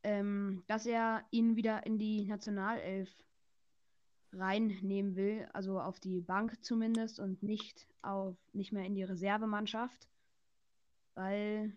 ähm, 0.03 0.65
dass 0.67 0.87
er 0.87 1.23
ihn 1.31 1.57
wieder 1.57 1.85
in 1.85 1.99
die 1.99 2.25
Nationalelf 2.25 3.11
reinnehmen 4.33 5.15
will, 5.15 5.47
also 5.53 5.79
auf 5.79 6.01
die 6.01 6.23
Bank 6.23 6.65
zumindest 6.65 7.21
und 7.21 7.43
nicht 7.43 7.87
auf 8.01 8.39
nicht 8.55 8.73
mehr 8.73 8.87
in 8.87 8.95
die 8.95 9.03
Reservemannschaft, 9.03 10.09
weil 11.15 11.77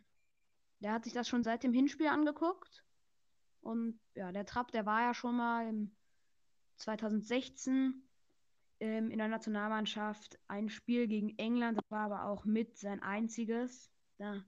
der 0.84 0.94
hat 0.94 1.06
sich 1.06 1.14
das 1.14 1.28
schon 1.28 1.44
seit 1.44 1.64
dem 1.64 1.74
Hinspiel 1.74 2.08
angeguckt 2.08 2.84
und 3.64 4.00
ja, 4.16 4.32
der 4.32 4.46
Trapp, 4.46 4.72
der 4.72 4.86
war 4.86 5.02
ja 5.02 5.14
schon 5.14 5.38
mal 5.38 5.68
im 5.68 5.96
2016 6.78 8.04
ähm, 8.82 9.10
in 9.10 9.18
der 9.18 9.30
Nationalmannschaft 9.30 10.38
ein 10.48 10.70
Spiel 10.70 11.08
gegen 11.08 11.38
England. 11.38 11.78
Das 11.78 11.90
war 11.90 12.06
aber 12.06 12.26
auch 12.26 12.44
mit 12.44 12.78
sein 12.78 13.02
einziges. 13.02 13.90
Da 14.18 14.44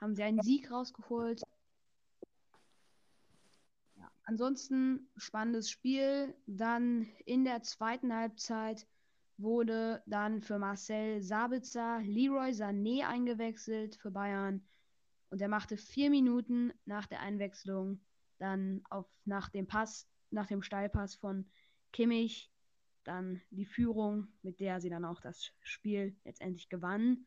haben 0.00 0.14
sie 0.14 0.22
einen 0.22 0.42
Sieg 0.42 0.70
rausgeholt. 0.70 1.40
Ja, 3.96 4.10
ansonsten 4.24 5.08
spannendes 5.16 5.70
Spiel. 5.70 6.34
Dann 6.46 7.08
in 7.24 7.44
der 7.44 7.62
zweiten 7.62 8.14
Halbzeit 8.14 8.86
wurde 9.38 10.02
dann 10.04 10.42
für 10.42 10.58
Marcel 10.58 11.22
Sabitzer 11.22 12.00
Leroy 12.02 12.50
Sané 12.50 13.06
eingewechselt 13.06 13.96
für 13.96 14.10
Bayern. 14.10 14.62
Und 15.30 15.40
er 15.40 15.48
machte 15.48 15.76
vier 15.76 16.10
Minuten 16.10 16.72
nach 16.84 17.06
der 17.06 17.20
Einwechslung 17.20 18.00
dann 18.38 18.82
auf, 18.88 19.06
nach 19.24 19.48
dem 19.48 19.66
Pass, 19.66 20.08
nach 20.30 20.46
dem 20.46 20.62
Steilpass 20.62 21.16
von 21.16 21.50
Kimmich 21.92 22.50
dann 23.04 23.40
die 23.50 23.66
Führung, 23.66 24.28
mit 24.42 24.60
der 24.60 24.80
sie 24.80 24.90
dann 24.90 25.04
auch 25.04 25.20
das 25.20 25.50
Spiel 25.62 26.14
letztendlich 26.24 26.68
gewann. 26.68 27.26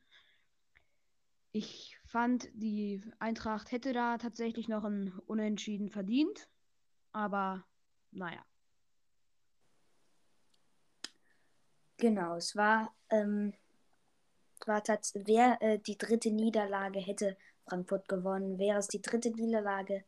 Ich 1.51 1.97
fand, 2.05 2.49
die 2.53 3.03
Eintracht 3.19 3.71
hätte 3.71 3.91
da 3.91 4.17
tatsächlich 4.17 4.69
noch 4.69 4.85
ein 4.85 5.11
Unentschieden 5.25 5.89
verdient, 5.89 6.47
aber 7.11 7.65
naja. 8.11 8.45
Genau, 11.97 12.35
es 12.35 12.55
war, 12.55 12.95
ähm, 13.09 13.53
war 14.65 14.81
wer 14.85 15.61
äh, 15.61 15.79
die 15.79 15.97
dritte 15.97 16.31
Niederlage 16.31 16.99
hätte 16.99 17.37
Frankfurt 17.71 18.09
gewonnen, 18.09 18.59
wäre 18.59 18.79
es 18.79 18.89
die 18.89 19.01
dritte 19.01 19.31
Niederlage 19.31 20.03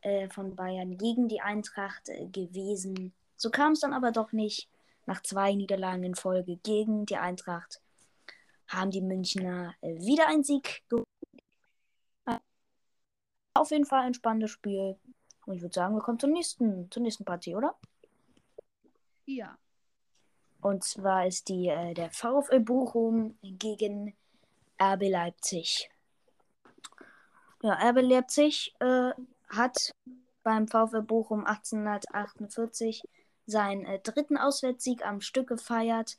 äh, 0.00 0.28
von 0.28 0.56
Bayern 0.56 0.98
gegen 0.98 1.28
die 1.28 1.40
Eintracht 1.40 2.08
äh, 2.08 2.26
gewesen. 2.26 3.12
So 3.36 3.50
kam 3.50 3.72
es 3.72 3.80
dann 3.80 3.92
aber 3.92 4.10
doch 4.10 4.32
nicht. 4.32 4.68
Nach 5.06 5.22
zwei 5.22 5.54
Niederlagen 5.54 6.02
in 6.02 6.16
Folge 6.16 6.56
gegen 6.56 7.06
die 7.06 7.16
Eintracht 7.16 7.80
haben 8.66 8.90
die 8.90 9.00
Münchner 9.00 9.74
äh, 9.82 9.94
wieder 10.00 10.26
einen 10.26 10.42
Sieg. 10.42 10.82
Auf 13.54 13.70
jeden 13.70 13.86
Fall 13.86 14.04
ein 14.04 14.14
spannendes 14.14 14.50
Spiel. 14.50 14.96
Und 15.46 15.54
ich 15.54 15.62
würde 15.62 15.74
sagen, 15.74 15.94
wir 15.94 16.02
kommen 16.02 16.18
zur 16.18 16.30
nächsten, 16.30 16.90
zur 16.90 17.02
nächsten 17.04 17.24
Partie, 17.24 17.54
oder? 17.54 17.78
Ja. 19.26 19.56
Und 20.60 20.82
zwar 20.82 21.26
ist 21.26 21.48
die 21.48 21.68
äh, 21.68 21.94
der 21.94 22.10
VfL 22.10 22.60
Bochum 22.60 23.38
gegen 23.42 24.16
RB 24.80 25.08
Leipzig. 25.08 25.88
Ja, 27.62 27.74
RB 27.74 28.00
Leipzig 28.00 28.74
äh, 28.80 29.10
hat 29.50 29.92
beim 30.42 30.66
VfL 30.66 31.02
Bochum 31.02 31.44
1848 31.44 33.02
seinen 33.46 33.84
äh, 33.84 33.98
dritten 33.98 34.38
Auswärtssieg 34.38 35.04
am 35.04 35.20
Stück 35.20 35.48
gefeiert. 35.48 36.16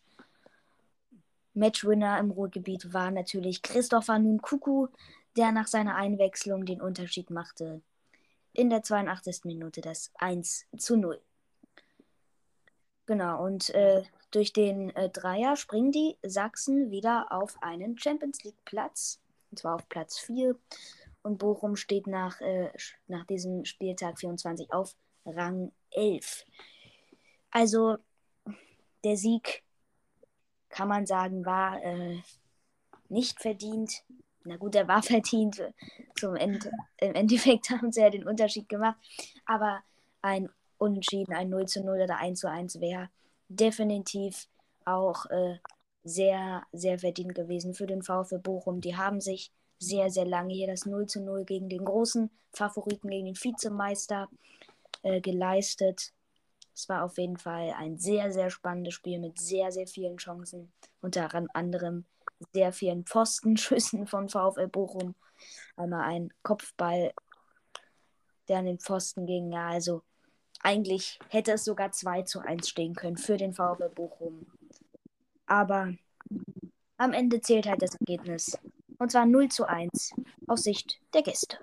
Matchwinner 1.56 2.20
im 2.20 2.30
Ruhrgebiet 2.30 2.94
war 2.94 3.10
natürlich 3.10 3.64
Christopher 3.64 4.20
Nunkuku, 4.20 4.88
der 5.36 5.52
nach 5.52 5.68
seiner 5.68 5.96
Einwechslung 5.96 6.66
den 6.66 6.80
Unterschied 6.80 7.32
machte. 7.32 7.82
In 8.54 8.70
der 8.70 8.84
82. 8.84 9.46
Minute 9.46 9.82
das 9.82 10.12
1 10.20 10.68
zu 10.78 10.96
0. 10.96 11.20
Genau, 13.08 13.44
und 13.44 13.72
äh, 13.72 14.04
durch 14.30 14.54
den 14.54 14.96
äh, 14.96 15.10
Dreier 15.10 15.56
springen 15.56 15.92
die 15.92 16.18
Sachsen 16.22 16.92
wieder 16.92 17.32
auf 17.32 17.62
einen 17.64 17.98
Champions 17.98 18.44
League 18.44 18.64
Platz. 18.64 19.20
Und 19.50 19.58
zwar 19.58 19.76
auf 19.76 19.90
Platz 19.90 20.20
4. 20.20 20.56
Und 21.24 21.38
Bochum 21.38 21.75
steht 21.75 22.08
nach, 22.08 22.42
äh, 22.42 22.72
nach 23.08 23.25
diesem 23.25 23.66
Spieltag 23.66 24.20
24 24.20 24.74
auf 24.74 24.96
Rang 25.25 25.72
11. 25.92 26.46
Also, 27.51 27.98
der 29.04 29.18
Sieg, 29.18 29.63
kann 30.70 30.88
man 30.88 31.06
sagen, 31.06 31.46
war 31.46 31.82
äh, 31.84 32.22
nicht 33.10 33.42
verdient. 33.42 34.04
Na 34.44 34.58
gut, 34.58 34.75
er 34.75 34.88
war 34.88 35.04
verdient. 35.04 35.62
Zum 36.20 36.36
Ende, 36.36 36.72
Im 36.98 37.13
Endeffekt 37.13 37.70
haben 37.70 37.92
sie 37.92 38.01
ja 38.01 38.10
den 38.10 38.28
Unterschied 38.28 38.68
gemacht. 38.70 38.98
Aber 39.46 39.82
ein 40.22 40.50
Unentschieden, 40.78 41.36
ein 41.36 41.50
0 41.50 41.68
zu 41.68 41.84
0 41.84 42.01
oder 42.01 42.18
1 42.18 42.40
zu 42.40 42.50
1 42.50 42.80
wäre 42.80 43.10
definitiv 43.50 44.48
auch 44.86 45.25
äh, 45.28 45.60
sehr, 46.04 46.63
sehr 46.72 46.98
verdient 46.98 47.36
gewesen 47.36 47.75
für 47.75 47.86
den 47.86 48.01
VfB 48.01 48.38
Bochum. 48.40 48.82
Die 48.82 48.96
haben 48.96 49.22
sich 49.22 49.51
sehr, 49.82 50.10
sehr 50.12 50.26
lange 50.26 50.54
hier 50.54 50.68
das 50.68 50.86
0 50.86 51.08
zu 51.08 51.22
0 51.22 51.44
gegen 51.44 51.68
den 51.68 51.84
großen 51.84 52.30
Favoriten, 52.54 53.10
gegen 53.10 53.26
den 53.26 53.36
Vizemeister 53.36 54.30
äh, 55.02 55.20
geleistet. 55.22 56.14
Es 56.74 56.88
war 56.88 57.04
auf 57.04 57.18
jeden 57.18 57.38
Fall 57.38 57.74
ein 57.78 57.98
sehr, 57.98 58.32
sehr 58.32 58.50
spannendes 58.50 58.94
Spiel 58.94 59.20
mit 59.20 59.40
sehr, 59.40 59.72
sehr 59.72 59.88
vielen 59.88 60.18
Chancen. 60.18 60.72
Unter 61.02 61.30
anderem 61.54 62.06
sehr 62.54 62.72
vielen 62.72 63.06
Pfostenschüssen 63.06 64.08
von 64.08 64.30
VfL 64.30 64.68
Bochum. 64.68 65.16
Einmal 65.76 66.04
ein 66.04 66.34
Kopfball, 66.44 67.12
der 68.48 68.60
an 68.60 68.66
den 68.66 68.80
Pfosten 68.80 69.26
ging. 69.26 69.52
Ja, 69.52 69.70
also 69.70 70.04
eigentlich 70.62 71.20
hätte 71.30 71.54
es 71.54 71.66
sogar 71.66 71.92
2 71.92 72.24
zu 72.24 72.40
1 72.40 72.70
stehen 72.70 72.94
können 72.94 73.18
für 73.18 73.38
den 73.38 73.54
VfL 73.54 73.90
Bochum. 73.90 74.46
Aber 75.48 75.94
am 76.98 77.14
Ende 77.14 77.42
zählt 77.42 77.68
halt 77.68 77.82
das 77.82 77.96
Ergebnis. 77.96 78.58
Und 79.01 79.10
zwar 79.10 79.25
0 79.25 79.50
zu 79.50 79.67
1 79.67 80.13
aus 80.46 80.62
Sicht 80.62 81.01
der 81.15 81.24
Gäste. 81.24 81.58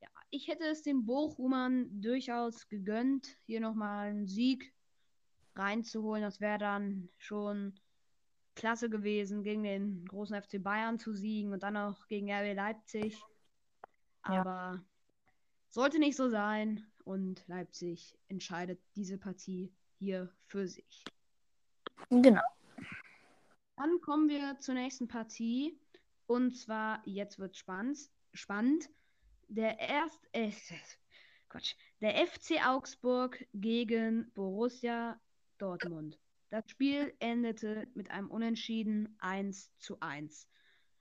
Ja, 0.00 0.08
ich 0.30 0.48
hätte 0.48 0.64
es 0.64 0.82
den 0.82 1.06
Bochumern 1.06 2.00
durchaus 2.00 2.66
gegönnt, 2.66 3.38
hier 3.44 3.60
nochmal 3.60 4.08
einen 4.08 4.26
Sieg 4.26 4.74
reinzuholen. 5.54 6.24
Das 6.24 6.40
wäre 6.40 6.58
dann 6.58 7.08
schon 7.16 7.78
klasse 8.56 8.90
gewesen, 8.90 9.44
gegen 9.44 9.62
den 9.62 10.04
großen 10.04 10.42
FC 10.42 10.60
Bayern 10.60 10.98
zu 10.98 11.14
siegen 11.14 11.52
und 11.52 11.62
dann 11.62 11.76
auch 11.76 12.08
gegen 12.08 12.28
RB 12.28 12.56
Leipzig. 12.56 13.22
Aber 14.22 14.80
ja. 14.80 14.84
sollte 15.68 16.00
nicht 16.00 16.16
so 16.16 16.28
sein 16.28 16.84
und 17.04 17.46
Leipzig 17.46 18.18
entscheidet 18.26 18.80
diese 18.96 19.16
Partie 19.16 19.72
hier 20.00 20.28
für 20.48 20.66
sich. 20.66 21.04
Genau. 22.10 22.42
Dann 23.76 24.00
kommen 24.00 24.28
wir 24.28 24.58
zur 24.58 24.74
nächsten 24.74 25.06
Partie. 25.06 25.78
Und 26.26 26.56
zwar, 26.56 27.02
jetzt 27.06 27.38
wird 27.38 27.56
spannend. 27.56 27.98
spannend. 28.32 28.90
Der 29.48 29.78
erst, 29.78 30.20
äh, 30.32 30.50
Quatsch, 31.48 31.74
der 32.00 32.26
FC 32.26 32.66
Augsburg 32.66 33.46
gegen 33.54 34.32
Borussia 34.34 35.20
Dortmund. 35.58 36.18
Das 36.50 36.64
Spiel 36.68 37.14
endete 37.18 37.88
mit 37.94 38.10
einem 38.10 38.30
Unentschieden 38.30 39.16
1 39.18 39.70
zu 39.78 40.00
1. 40.00 40.48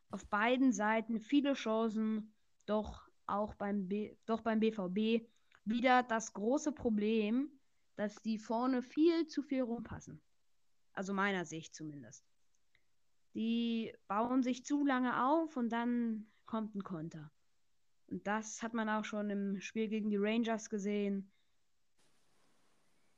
Auf 0.10 0.26
beiden 0.28 0.72
Seiten 0.72 1.20
viele 1.20 1.54
Chancen, 1.54 2.34
doch 2.66 3.08
auch 3.28 3.56
beim, 3.56 3.88
B 3.88 4.16
doch 4.26 4.42
beim 4.42 4.60
BVB 4.60 5.28
wieder 5.66 6.04
das 6.04 6.34
große 6.34 6.72
Problem, 6.72 7.50
dass 7.96 8.16
die 8.22 8.38
vorne 8.38 8.82
viel 8.82 9.28
zu 9.28 9.42
viel 9.42 9.62
rumpassen. 9.62 10.22
Also 10.94 11.14
meiner 11.14 11.46
Sicht 11.46 11.76
zumindest. 11.76 12.24
Die 13.36 13.94
bauen 14.08 14.44
sich 14.44 14.66
zu 14.66 14.86
lange 14.86 15.26
auf 15.26 15.58
und 15.58 15.70
dann 15.70 16.26
kommt 16.46 16.74
ein 16.74 16.84
Konter. 16.84 17.32
Und 18.08 18.26
das 18.28 18.64
hat 18.64 18.74
man 18.74 18.90
auch 18.90 19.04
schon 19.04 19.30
im 19.30 19.60
Spiel 19.60 19.90
gegen 19.90 20.10
die 20.10 20.18
Rangers 20.18 20.70
gesehen. 20.70 21.32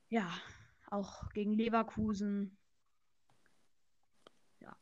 Ja, 0.10 0.28
auch 0.90 1.30
gegen 1.34 1.54
Leverkusen. 1.54 2.58
Ja. 4.60 4.76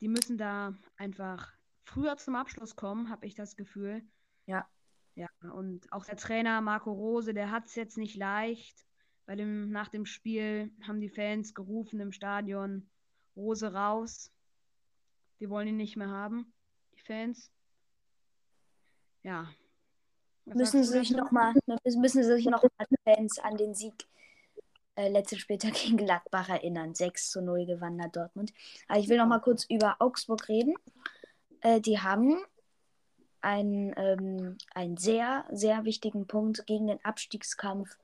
Die 0.00 0.08
müssen 0.08 0.36
da 0.36 0.76
einfach 0.96 1.54
früher 1.84 2.16
zum 2.18 2.34
Abschluss 2.34 2.76
kommen, 2.76 3.08
habe 3.08 3.26
ich 3.26 3.34
das 3.34 3.56
Gefühl. 3.56 4.02
Ja. 4.46 4.68
Ja, 5.14 5.28
und 5.52 5.92
auch 5.92 6.06
der 6.06 6.16
Trainer 6.16 6.60
Marco 6.62 6.90
Rose, 6.90 7.34
der 7.34 7.50
hat 7.50 7.66
es 7.66 7.74
jetzt 7.74 7.98
nicht 7.98 8.16
leicht. 8.16 8.86
Bei 9.26 9.36
dem, 9.36 9.70
nach 9.70 9.88
dem 9.88 10.04
Spiel 10.04 10.70
haben 10.86 11.00
die 11.00 11.08
Fans 11.08 11.54
gerufen 11.54 12.00
im 12.00 12.12
Stadion, 12.12 12.88
Rose 13.36 13.72
raus. 13.72 14.30
Die 15.40 15.48
wollen 15.48 15.68
ihn 15.68 15.76
nicht 15.76 15.96
mehr 15.96 16.10
haben, 16.10 16.52
die 16.94 17.00
Fans. 17.00 17.50
Ja. 19.22 19.48
müssen 20.44 20.82
sie 20.82 20.90
sich 20.90 21.10
noch 21.12 21.30
mal, 21.30 21.54
müssen 21.84 22.22
sich 22.22 22.46
noch 22.46 22.62
mal 22.62 22.86
Fans 23.04 23.38
an 23.38 23.56
den 23.56 23.74
Sieg 23.74 23.94
äh, 24.96 25.08
letzte 25.08 25.38
Spieltag 25.38 25.74
gegen 25.74 25.96
Gladbach 25.96 26.48
erinnern. 26.48 26.94
6 26.94 27.30
zu 27.30 27.42
0 27.42 27.66
gewann 27.66 27.98
da 27.98 28.08
Dortmund. 28.08 28.52
Aber 28.88 28.98
ich 28.98 29.08
will 29.08 29.18
noch 29.18 29.26
mal 29.26 29.40
kurz 29.40 29.64
über 29.64 29.96
Augsburg 30.00 30.48
reden. 30.48 30.74
Äh, 31.60 31.80
die 31.80 32.00
haben 32.00 32.36
einen, 33.40 33.92
ähm, 33.96 34.58
einen 34.74 34.96
sehr, 34.96 35.44
sehr 35.50 35.84
wichtigen 35.84 36.26
Punkt 36.26 36.66
gegen 36.66 36.86
den 36.86 37.04
Abstiegskampf 37.04 37.96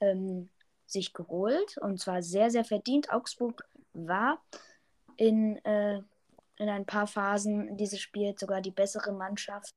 ähm, 0.00 0.48
sich 0.92 1.12
geholt 1.12 1.78
und 1.78 2.00
zwar 2.00 2.22
sehr, 2.22 2.50
sehr 2.50 2.64
verdient. 2.64 3.12
Augsburg 3.12 3.64
war 3.92 4.40
in, 5.16 5.64
äh, 5.64 6.02
in 6.56 6.68
ein 6.68 6.86
paar 6.86 7.06
Phasen 7.06 7.76
dieses 7.76 8.00
Spiels 8.00 8.40
sogar 8.40 8.60
die 8.60 8.70
bessere 8.70 9.12
Mannschaft 9.12 9.74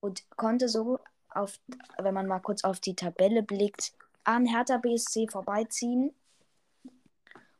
und 0.00 0.28
konnte 0.36 0.68
so, 0.68 0.98
auf, 1.30 1.60
wenn 1.98 2.14
man 2.14 2.26
mal 2.26 2.40
kurz 2.40 2.64
auf 2.64 2.80
die 2.80 2.94
Tabelle 2.94 3.42
blickt, 3.42 3.92
an 4.24 4.46
Hertha 4.46 4.78
BSC 4.78 5.28
vorbeiziehen 5.28 6.14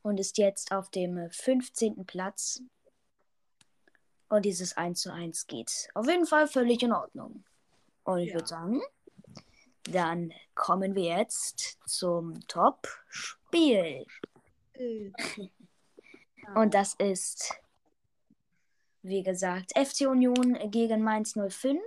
und 0.03 0.19
ist 0.19 0.39
jetzt 0.39 0.73
auf 0.73 0.91
dem 0.91 1.31
15. 1.31 2.07
Platz. 2.07 2.63
Und 4.29 4.45
dieses 4.45 4.77
1 4.77 5.01
zu 5.01 5.13
1 5.13 5.47
geht 5.47 5.89
auf 5.95 6.07
jeden 6.09 6.27
Fall 6.27 6.49
völlig 6.49 6.83
in 6.83 6.93
Ordnung. 6.93 7.45
Und 8.05 8.19
ich 8.21 8.29
ja. 8.29 8.35
würde 8.35 8.47
sagen, 8.47 8.83
dann 9.93 10.33
kommen 10.55 10.95
wir 10.95 11.19
jetzt 11.19 11.79
zum 11.87 12.47
Top-Spiel. 12.49 14.05
Und 16.55 16.75
das 16.75 16.95
ist, 16.95 17.55
wie 19.03 19.23
gesagt, 19.23 19.73
FC 19.77 20.09
Union 20.09 20.59
gegen 20.71 21.03
Mainz 21.03 21.35
05. 21.35 21.81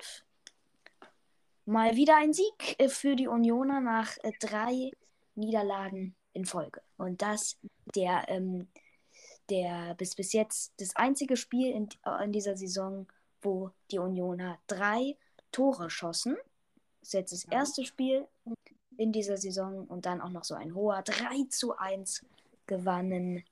Mal 1.66 1.96
wieder 1.96 2.18
ein 2.18 2.34
Sieg 2.34 2.78
für 2.88 3.16
die 3.16 3.28
Unioner 3.28 3.80
nach 3.80 4.18
drei 4.40 4.92
Niederlagen 5.36 6.16
in 6.34 6.46
Folge. 6.46 6.82
Und 6.98 7.22
das 7.22 7.58
der, 7.96 8.26
ähm, 8.28 8.68
der 9.50 9.94
bis, 9.96 10.16
bis 10.16 10.34
jetzt 10.34 10.74
das 10.78 10.96
einzige 10.96 11.38
Spiel 11.38 11.72
in, 11.72 11.90
in 12.24 12.32
dieser 12.32 12.58
Saison, 12.58 13.08
wo 13.42 13.72
die 13.92 14.00
Unioner 14.00 14.60
drei 14.68 15.16
Tore 15.52 15.90
schossen 15.90 16.38
ist 17.10 17.14
jetzt 17.14 17.32
das 17.32 17.46
erste 17.46 17.86
Spiel 17.86 18.28
in 18.98 19.12
dieser 19.12 19.38
Saison 19.38 19.88
und 19.88 20.06
dann 20.06 20.22
auch 20.22 20.30
noch 20.30 20.44
so 20.44 20.54
ein 20.54 20.76
hoher 20.76 21.02
3 21.02 21.48
zu 21.50 21.76
1 21.76 22.24
gewannen 22.68 23.44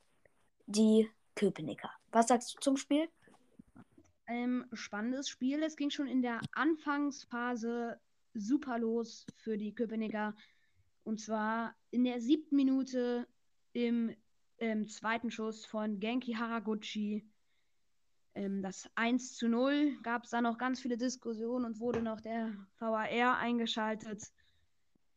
die 0.67 1.09
Köpenicker. 1.33 1.89
Was 2.11 2.27
sagst 2.27 2.53
du 2.53 2.59
zum 2.59 2.77
Spiel? 2.77 3.09
Ähm, 4.27 4.65
spannendes 4.73 5.27
Spiel. 5.29 5.63
Es 5.63 5.75
ging 5.75 5.89
schon 5.89 6.07
in 6.07 6.21
der 6.21 6.41
Anfangsphase 6.51 7.99
super 8.35 8.77
los 8.77 9.25
für 9.37 9.57
die 9.57 9.73
Köpenicker. 9.73 10.35
Und 11.03 11.19
zwar 11.19 11.73
in 11.89 12.03
der 12.03 12.21
siebten 12.21 12.57
Minute 12.57 13.27
im, 13.73 14.15
im 14.57 14.87
zweiten 14.87 15.31
Schuss 15.31 15.65
von 15.65 15.99
Genki 15.99 16.33
Haraguchi 16.33 17.25
ähm, 18.37 18.61
das 18.61 18.89
1 18.95 19.35
zu 19.35 19.49
0 19.49 19.97
gab 20.03 20.23
es 20.23 20.29
da 20.29 20.41
noch 20.41 20.57
ganz 20.57 20.79
viele 20.79 20.97
Diskussionen 20.97 21.65
und 21.65 21.79
wurde 21.79 22.01
noch 22.01 22.21
der 22.21 22.53
VAR 22.77 23.37
eingeschaltet, 23.37 24.31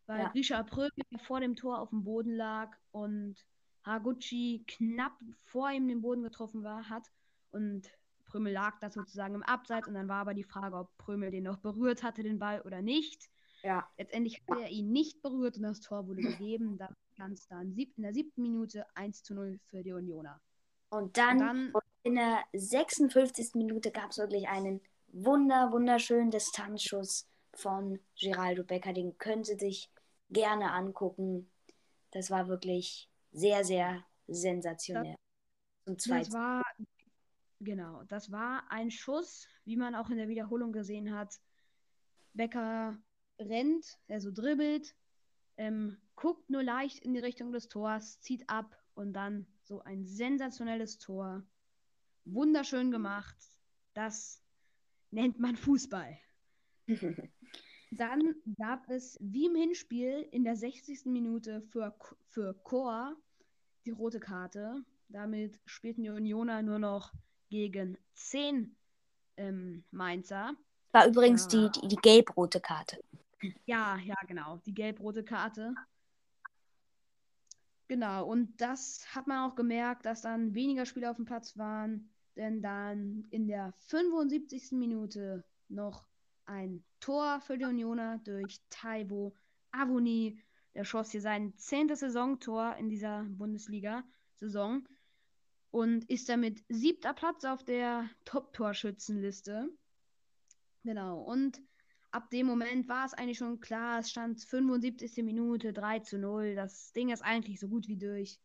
weil 0.06 0.20
ja. 0.20 0.28
Grisha 0.28 0.62
Prögel 0.62 1.04
vor 1.26 1.40
dem 1.40 1.54
Tor 1.54 1.78
auf 1.78 1.90
dem 1.90 2.02
Boden 2.02 2.34
lag 2.34 2.76
und 2.92 3.36
Haguchi 3.84 4.64
knapp 4.66 5.18
vor 5.44 5.70
ihm 5.70 5.86
den 5.86 6.00
Boden 6.00 6.22
getroffen 6.22 6.64
war, 6.64 6.88
hat 6.88 7.10
und 7.50 7.90
Prömel 8.24 8.52
lag 8.52 8.78
da 8.80 8.90
sozusagen 8.90 9.34
im 9.34 9.42
Abseits 9.42 9.86
und 9.88 9.94
dann 9.94 10.08
war 10.08 10.20
aber 10.20 10.34
die 10.34 10.44
Frage, 10.44 10.76
ob 10.76 10.96
Prömel 10.96 11.30
den 11.30 11.44
noch 11.44 11.58
berührt 11.58 12.02
hatte, 12.02 12.22
den 12.22 12.38
Ball 12.38 12.62
oder 12.62 12.80
nicht. 12.80 13.28
Ja. 13.62 13.86
Letztendlich 13.98 14.40
hat 14.48 14.58
er 14.58 14.70
ihn 14.70 14.92
nicht 14.92 15.20
berührt 15.20 15.56
und 15.56 15.64
das 15.64 15.80
Tor 15.80 16.06
wurde 16.06 16.22
gegeben. 16.22 16.78
Da 16.78 16.88
stand 17.12 17.34
es 17.34 17.46
dann 17.48 17.76
in 17.76 18.02
der 18.02 18.14
siebten 18.14 18.40
Minute 18.40 18.86
1 18.94 19.22
zu 19.24 19.34
0 19.34 19.58
für 19.68 19.82
die 19.82 19.92
Unioner. 19.92 20.40
Und 20.90 21.16
dann, 21.18 21.66
und 21.66 21.74
dann 21.74 21.82
in 22.02 22.14
der 22.14 22.42
56. 22.52 23.54
Minute 23.54 23.90
gab 23.90 24.10
es 24.10 24.18
wirklich 24.18 24.48
einen 24.48 24.80
wunder, 25.08 25.72
wunderschönen 25.72 26.30
Distanzschuss 26.30 27.28
von 27.52 27.98
Geraldo 28.18 28.64
Becker. 28.64 28.92
Den 28.92 29.18
können 29.18 29.44
Sie 29.44 29.56
sich 29.56 29.90
gerne 30.30 30.72
angucken. 30.72 31.50
Das 32.12 32.30
war 32.30 32.48
wirklich 32.48 33.08
sehr, 33.32 33.64
sehr 33.64 34.04
sensationell. 34.26 35.16
Das, 35.84 36.04
das 36.04 36.32
war, 36.32 36.62
genau, 37.60 38.02
das 38.04 38.30
war 38.30 38.64
ein 38.70 38.90
Schuss, 38.90 39.48
wie 39.64 39.76
man 39.76 39.94
auch 39.94 40.10
in 40.10 40.18
der 40.18 40.28
Wiederholung 40.28 40.72
gesehen 40.72 41.14
hat. 41.14 41.40
Becker 42.32 42.96
rennt, 43.38 43.98
also 44.08 44.30
dribbelt, 44.30 44.94
ähm, 45.56 45.98
guckt 46.14 46.48
nur 46.48 46.62
leicht 46.62 47.00
in 47.00 47.14
die 47.14 47.20
Richtung 47.20 47.52
des 47.52 47.68
Tors, 47.68 48.20
zieht 48.20 48.48
ab 48.48 48.76
und 48.94 49.12
dann 49.12 49.46
so 49.62 49.80
ein 49.82 50.06
sensationelles 50.06 50.98
Tor. 50.98 51.42
Wunderschön 52.32 52.90
gemacht. 52.90 53.36
Das 53.94 54.42
nennt 55.10 55.38
man 55.38 55.56
Fußball. 55.56 56.18
Dann 57.92 58.36
gab 58.56 58.88
es 58.88 59.18
wie 59.20 59.46
im 59.46 59.56
Hinspiel 59.56 60.28
in 60.30 60.44
der 60.44 60.54
60. 60.56 61.06
Minute 61.06 61.60
für, 61.60 61.94
für 62.28 62.54
Chor 62.62 63.16
die 63.84 63.90
rote 63.90 64.20
Karte. 64.20 64.84
Damit 65.08 65.58
spielten 65.66 66.04
die 66.04 66.10
Unioner 66.10 66.62
nur 66.62 66.78
noch 66.78 67.12
gegen 67.48 67.98
10 68.14 68.76
ähm, 69.36 69.84
Mainzer. 69.90 70.54
War 70.92 71.06
übrigens 71.08 71.52
ja. 71.52 71.68
die, 71.68 71.80
die, 71.80 71.88
die 71.88 71.96
gelb-rote 71.96 72.60
Karte. 72.60 73.02
Ja, 73.64 73.96
ja, 73.98 74.16
genau. 74.26 74.58
Die 74.66 74.74
gelb-rote 74.74 75.24
Karte. 75.24 75.74
Genau, 77.88 78.24
und 78.24 78.60
das 78.60 79.04
hat 79.16 79.26
man 79.26 79.50
auch 79.50 79.56
gemerkt, 79.56 80.06
dass 80.06 80.22
dann 80.22 80.54
weniger 80.54 80.86
Spieler 80.86 81.10
auf 81.10 81.16
dem 81.16 81.24
Platz 81.24 81.58
waren, 81.58 82.08
denn 82.36 82.62
dann 82.62 83.26
in 83.30 83.46
der 83.46 83.72
75. 83.88 84.72
Minute 84.72 85.44
noch 85.68 86.06
ein 86.46 86.84
Tor 87.00 87.40
für 87.40 87.58
die 87.58 87.64
Unioner 87.64 88.18
durch 88.24 88.60
Taibo 88.70 89.34
Avoni. 89.72 90.42
Der 90.74 90.84
schoss 90.84 91.10
hier 91.10 91.20
sein 91.20 91.52
zehntes 91.56 92.00
Saisontor 92.00 92.76
in 92.76 92.88
dieser 92.88 93.24
Bundesliga-Saison 93.24 94.86
und 95.70 96.04
ist 96.10 96.28
damit 96.28 96.64
siebter 96.68 97.14
Platz 97.14 97.44
auf 97.44 97.64
der 97.64 98.08
Top-Torschützenliste. 98.24 99.68
Genau, 100.84 101.22
und 101.22 101.60
ab 102.10 102.30
dem 102.30 102.46
Moment 102.46 102.88
war 102.88 103.06
es 103.06 103.14
eigentlich 103.14 103.38
schon 103.38 103.60
klar, 103.60 104.00
es 104.00 104.10
stand 104.10 104.40
75. 104.40 105.22
Minute 105.24 105.72
3 105.72 106.00
zu 106.00 106.18
0. 106.18 106.54
Das 106.54 106.92
Ding 106.92 107.10
ist 107.10 107.22
eigentlich 107.22 107.60
so 107.60 107.68
gut 107.68 107.88
wie 107.88 107.96
durch. 107.96 108.40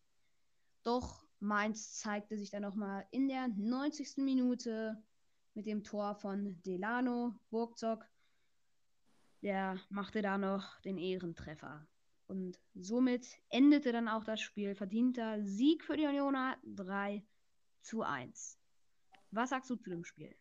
Doch 0.83 1.24
Mainz 1.45 1.99
zeigte 1.99 2.38
sich 2.38 2.49
dann 2.49 2.63
nochmal 2.63 3.08
in 3.12 3.27
der 3.27 3.47
90. 3.47 4.17
Minute 4.17 5.01
mit 5.53 5.65
dem 5.65 5.84
Tor 5.84 6.15
von 6.15 6.62
Delano 6.63 7.36
Burgzock. 7.49 8.05
Der 9.41 9.79
machte 9.89 10.21
da 10.21 10.38
noch 10.38 10.79
den 10.81 10.97
Ehrentreffer. 10.97 11.88
Und 12.27 12.60
somit 12.73 13.27
endete 13.49 13.91
dann 13.91 14.08
auch 14.08 14.23
das 14.23 14.41
Spiel. 14.41 14.75
Verdienter 14.75 15.43
Sieg 15.43 15.84
für 15.84 15.95
die 15.95 16.05
Unioner 16.05 16.58
3 16.63 17.23
zu 17.81 18.01
1. 18.01 18.58
Was 19.31 19.51
sagst 19.51 19.69
du 19.69 19.75
zu 19.75 19.89
dem 19.89 20.03
Spiel? 20.03 20.36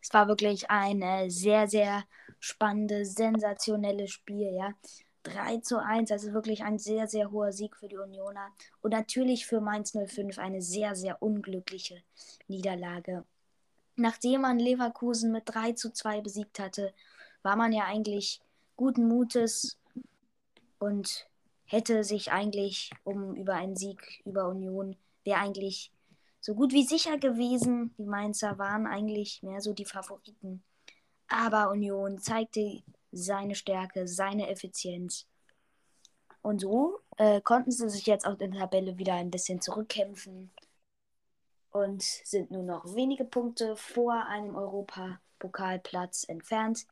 Es 0.00 0.12
war 0.12 0.26
wirklich 0.26 0.68
ein 0.70 1.30
sehr, 1.30 1.68
sehr 1.68 2.04
spannendes, 2.40 3.14
sensationelles 3.14 4.10
Spiel, 4.10 4.54
ja. 4.54 4.74
3 5.22 5.58
zu 5.58 5.82
1, 5.82 6.10
also 6.10 6.32
wirklich 6.32 6.64
ein 6.64 6.78
sehr, 6.78 7.06
sehr 7.08 7.30
hoher 7.30 7.52
Sieg 7.52 7.76
für 7.76 7.88
die 7.88 7.96
Unioner. 7.96 8.48
Und 8.80 8.92
natürlich 8.92 9.46
für 9.46 9.60
Mainz 9.60 9.92
05 9.92 10.38
eine 10.38 10.62
sehr, 10.62 10.94
sehr 10.94 11.22
unglückliche 11.22 12.02
Niederlage. 12.48 13.24
Nachdem 13.96 14.42
man 14.42 14.58
Leverkusen 14.58 15.32
mit 15.32 15.44
3 15.46 15.72
zu 15.72 15.92
2 15.92 16.20
besiegt 16.20 16.58
hatte, 16.58 16.94
war 17.42 17.56
man 17.56 17.72
ja 17.72 17.84
eigentlich 17.84 18.40
guten 18.76 19.06
Mutes 19.06 19.78
und 20.78 21.28
hätte 21.64 22.04
sich 22.04 22.32
eigentlich 22.32 22.90
um 23.04 23.34
über 23.34 23.54
einen 23.54 23.76
Sieg 23.76 24.22
über 24.24 24.48
Union, 24.48 24.96
wäre 25.24 25.40
eigentlich 25.40 25.92
so 26.40 26.54
gut 26.54 26.72
wie 26.72 26.84
sicher 26.84 27.18
gewesen. 27.18 27.94
Die 27.98 28.04
Mainzer 28.04 28.58
waren 28.58 28.86
eigentlich 28.86 29.42
mehr 29.42 29.60
so 29.60 29.72
die 29.72 29.84
Favoriten. 29.84 30.62
Aber 31.28 31.70
Union 31.70 32.18
zeigte 32.18 32.82
seine 33.12 33.54
Stärke, 33.54 34.08
seine 34.08 34.48
Effizienz. 34.48 35.26
Und 36.40 36.60
so 36.60 36.98
äh, 37.18 37.40
konnten 37.40 37.70
sie 37.70 37.88
sich 37.88 38.06
jetzt 38.06 38.26
auf 38.26 38.36
der 38.36 38.50
Tabelle 38.50 38.98
wieder 38.98 39.14
ein 39.14 39.30
bisschen 39.30 39.60
zurückkämpfen 39.60 40.50
und 41.70 42.02
sind 42.02 42.50
nur 42.50 42.64
noch 42.64 42.94
wenige 42.94 43.24
Punkte 43.24 43.76
vor 43.76 44.26
einem 44.26 44.56
Europapokalplatz 44.56 46.24
entfernt. 46.28 46.86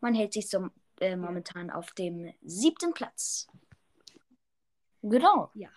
Man 0.00 0.14
hält 0.14 0.32
sich 0.32 0.48
zum, 0.48 0.72
äh, 1.00 1.16
momentan 1.16 1.70
auf 1.70 1.92
dem 1.92 2.32
siebten 2.42 2.92
Platz. 2.92 3.46
Genau. 5.02 5.50
Ja. 5.54 5.70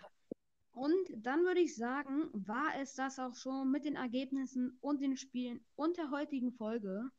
Und 0.74 1.08
dann 1.16 1.46
würde 1.46 1.60
ich 1.60 1.76
sagen, 1.76 2.30
war 2.34 2.72
es 2.82 2.96
das 2.96 3.20
auch 3.20 3.36
schon 3.36 3.72
mit 3.72 3.86
den 3.86 3.96
Ergebnissen 3.96 4.78
und 4.82 5.02
den 5.02 5.18
Spielen 5.18 5.64
und 5.76 5.98
der 5.98 6.10
heutigen 6.10 6.52
Folge. 6.52 7.10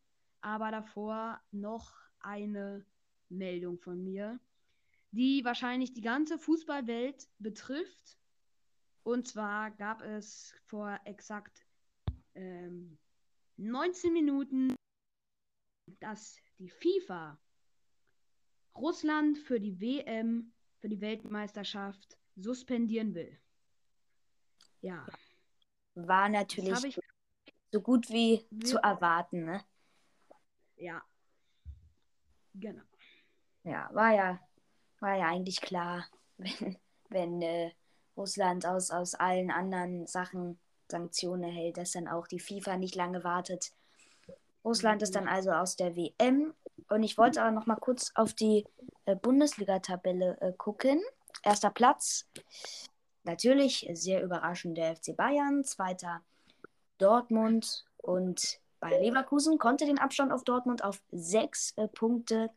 Aber 0.41 0.71
davor 0.71 1.41
noch 1.53 1.93
eine 2.25 2.85
Meldung 3.29 3.79
von 3.79 4.03
mir, 4.03 4.41
die 5.11 5.45
wahrscheinlich 5.45 5.93
die 5.93 6.01
ganze 6.01 6.39
Fußballwelt 6.39 7.29
betrifft. 7.39 8.19
Und 9.03 9.29
zwar 9.29 9.71
gab 9.73 10.03
es 10.03 10.55
vor 10.67 10.99
exakt 11.05 11.65
ähm, 12.35 12.99
19 13.57 14.13
Minuten, 14.13 14.75
dass 16.01 16.39
die 16.59 16.71
FIFA 16.71 17.39
Russland 18.77 19.39
für 19.39 19.61
die 19.61 19.81
WM, 19.81 20.53
für 20.81 20.89
die 20.89 21.01
Weltmeisterschaft 21.01 22.19
suspendieren 22.37 23.15
will. 23.15 23.39
Ja. 24.81 25.07
War 25.95 26.29
natürlich 26.29 26.99
so 27.71 27.81
gut 27.81 28.09
wie 28.11 28.47
zu 28.65 28.79
erwarten, 28.79 29.45
ne? 29.45 29.65
Ja. 30.77 31.03
Genau. 32.55 32.83
Ja, 33.65 33.89
war 33.93 34.15
ja, 34.15 34.41
war 35.01 35.17
ja 35.17 35.27
eigentlich 35.27 35.61
klar, 35.61 36.07
wenn, 36.39 36.77
wenn 37.09 37.43
äh, 37.43 37.73
Russland 38.17 38.67
aus, 38.67 38.91
aus 38.91 39.15
allen 39.15 39.51
anderen 39.51 40.07
Sachen 40.07 40.59
Sanktionen 40.91 41.45
erhält, 41.45 41.79
dass 41.79 41.93
dann 41.93 42.09
auch 42.09 42.27
die 42.27 42.39
FIFA 42.39 42.77
nicht 42.77 42.95
lange 42.95 43.25
wartet. 43.25 43.73
Russland 44.65 45.03
ist 45.03 45.15
dann 45.15 45.29
also 45.29 45.51
aus 45.51 45.77
der 45.77 45.97
WM. 45.97 46.55
Und 46.89 47.03
ich 47.03 47.19
wollte 47.19 47.43
aber 47.43 47.51
noch 47.51 47.67
mal 47.67 47.77
kurz 47.77 48.13
auf 48.15 48.35
die 48.35 48.65
äh, 49.05 49.17
Bundesliga-Tabelle 49.17 50.39
äh, 50.41 50.53
gucken. 50.53 51.03
Erster 51.43 51.71
Platz, 51.71 52.29
natürlich 53.25 53.89
sehr 53.93 54.23
überraschend 54.23 54.79
der 54.79 54.97
FC 54.97 55.17
Bayern. 55.17 55.65
Zweiter 55.65 56.23
Dortmund 56.99 57.85
und 57.97 58.61
bei 58.85 58.99
Leverkusen 58.99 59.57
konnte 59.57 59.87
den 59.87 59.99
Abstand 59.99 60.31
auf 60.31 60.45
Dortmund 60.45 60.85
auf 60.85 61.03
sechs 61.11 61.73
äh, 61.77 61.89
Punkte 61.89 62.51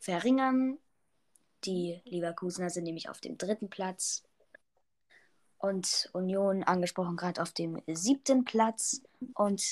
verringern. 0.00 0.78
Die 1.62 2.02
Leverkusener 2.06 2.70
sind 2.70 2.82
nämlich 2.82 3.08
auf 3.08 3.20
dem 3.20 3.38
dritten 3.38 3.70
Platz. 3.70 4.24
Und 5.58 6.10
Union 6.12 6.64
angesprochen 6.64 7.16
gerade 7.16 7.40
auf 7.40 7.52
dem 7.52 7.80
siebten 7.86 8.44
Platz. 8.44 9.00
Und 9.34 9.62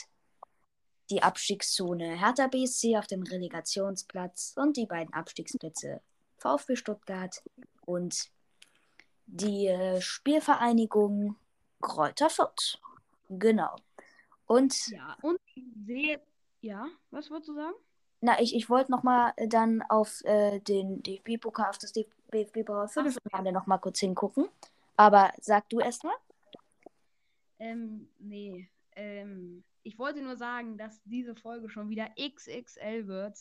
die 1.11 1.25
Abstiegszone 1.25 2.17
Hertha 2.17 2.47
BSC 2.47 2.97
auf 2.97 3.09
dem 3.09 3.25
Relegationsplatz. 3.25 4.53
Und 4.55 4.77
die 4.77 4.87
beiden 4.87 5.13
Abstiegsplätze 5.13 6.01
VfB 6.39 6.77
Stuttgart 6.77 7.43
und 7.81 8.31
die 9.27 9.67
äh, 9.67 10.01
Spielvereinigung 10.01 11.35
Kräuter 11.81 12.31
Fürth. 12.31 12.79
Genau. 13.29 13.75
Und. 14.47 14.89
Ja, 14.89 15.17
und 15.23 15.41
sehe. 15.85 16.21
Ja, 16.61 16.87
was 17.11 17.31
wolltest 17.31 17.49
du 17.49 17.55
sagen? 17.55 17.75
Na, 18.21 18.41
ich, 18.41 18.55
ich 18.55 18.71
wollte 18.71 18.93
nochmal 18.93 19.33
äh, 19.37 19.49
dann 19.49 19.83
auf 19.83 20.25
äh, 20.25 20.61
den 20.61 21.03
DFB-Pokal, 21.03 21.71
auf 21.71 21.79
das 21.79 21.93
DFB-Pokal 21.93 22.89
Viertelfinale 22.89 23.53
nochmal 23.53 23.81
kurz 23.81 23.99
hingucken. 23.99 24.49
Aber 24.97 25.33
sag 25.41 25.69
du 25.71 25.81
erst 25.81 26.05
mal. 26.05 26.15
Ähm, 27.59 28.09
nee. 28.21 28.69
Ähm, 28.95 29.65
ich 29.83 29.99
wollte 29.99 30.23
nur 30.23 30.37
sagen, 30.37 30.79
dass 30.79 31.03
diese 31.05 31.35
Folge 31.35 31.69
schon 31.69 31.89
wieder 31.91 32.11
XXL 32.17 33.09
wird. 33.09 33.39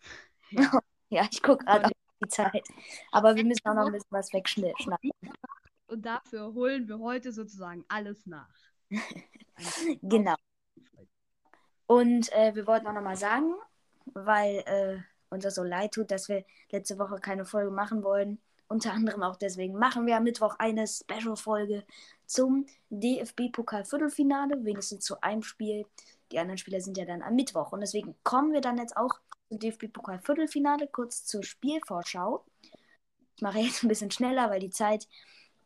ja. 0.50 0.80
ja, 1.10 1.28
ich 1.30 1.42
gucke 1.42 1.64
gerade 1.64 1.86
auf 1.86 1.92
die 2.22 2.28
Zeit. 2.28 2.66
Aber 3.12 3.36
wir 3.36 3.44
müssen 3.44 3.66
auch 3.66 3.74
noch 3.74 3.86
ein 3.86 3.92
bisschen 3.92 4.08
was 4.10 4.32
wegschneiden. 4.32 4.92
Und 5.88 6.06
dafür 6.06 6.54
holen 6.54 6.88
wir 6.88 6.98
heute 6.98 7.32
sozusagen 7.32 7.84
alles 7.88 8.24
nach. 8.26 8.54
genau. 10.02 10.36
Und 11.86 12.32
äh, 12.32 12.54
wir 12.54 12.66
wollten 12.66 12.86
auch 12.86 12.92
nochmal 12.92 13.16
sagen, 13.16 13.54
weil 14.06 14.58
äh, 14.66 14.98
uns 15.30 15.44
das 15.44 15.54
so 15.54 15.62
leid 15.62 15.92
tut, 15.92 16.10
dass 16.10 16.28
wir 16.28 16.44
letzte 16.70 16.98
Woche 16.98 17.16
keine 17.20 17.44
Folge 17.44 17.70
machen 17.70 18.02
wollen. 18.02 18.38
Unter 18.68 18.92
anderem 18.92 19.22
auch 19.22 19.36
deswegen 19.36 19.78
machen 19.78 20.06
wir 20.06 20.16
am 20.16 20.24
Mittwoch 20.24 20.56
eine 20.58 20.86
Special-Folge 20.86 21.84
zum 22.26 22.66
DFB-Pokal-Viertelfinale, 22.90 24.64
wenigstens 24.64 25.04
zu 25.04 25.20
einem 25.20 25.42
Spiel. 25.42 25.86
Die 26.32 26.38
anderen 26.40 26.58
Spieler 26.58 26.80
sind 26.80 26.98
ja 26.98 27.04
dann 27.04 27.22
am 27.22 27.36
Mittwoch. 27.36 27.70
Und 27.70 27.80
deswegen 27.80 28.16
kommen 28.24 28.52
wir 28.52 28.60
dann 28.60 28.78
jetzt 28.78 28.96
auch 28.96 29.20
zum 29.48 29.60
DFB-Pokal-Viertelfinale, 29.60 30.88
kurz 30.88 31.24
zur 31.24 31.44
Spielvorschau. 31.44 32.44
Ich 33.36 33.42
mache 33.42 33.60
jetzt 33.60 33.84
ein 33.84 33.88
bisschen 33.88 34.10
schneller, 34.10 34.50
weil 34.50 34.60
die 34.60 34.70
Zeit, 34.70 35.06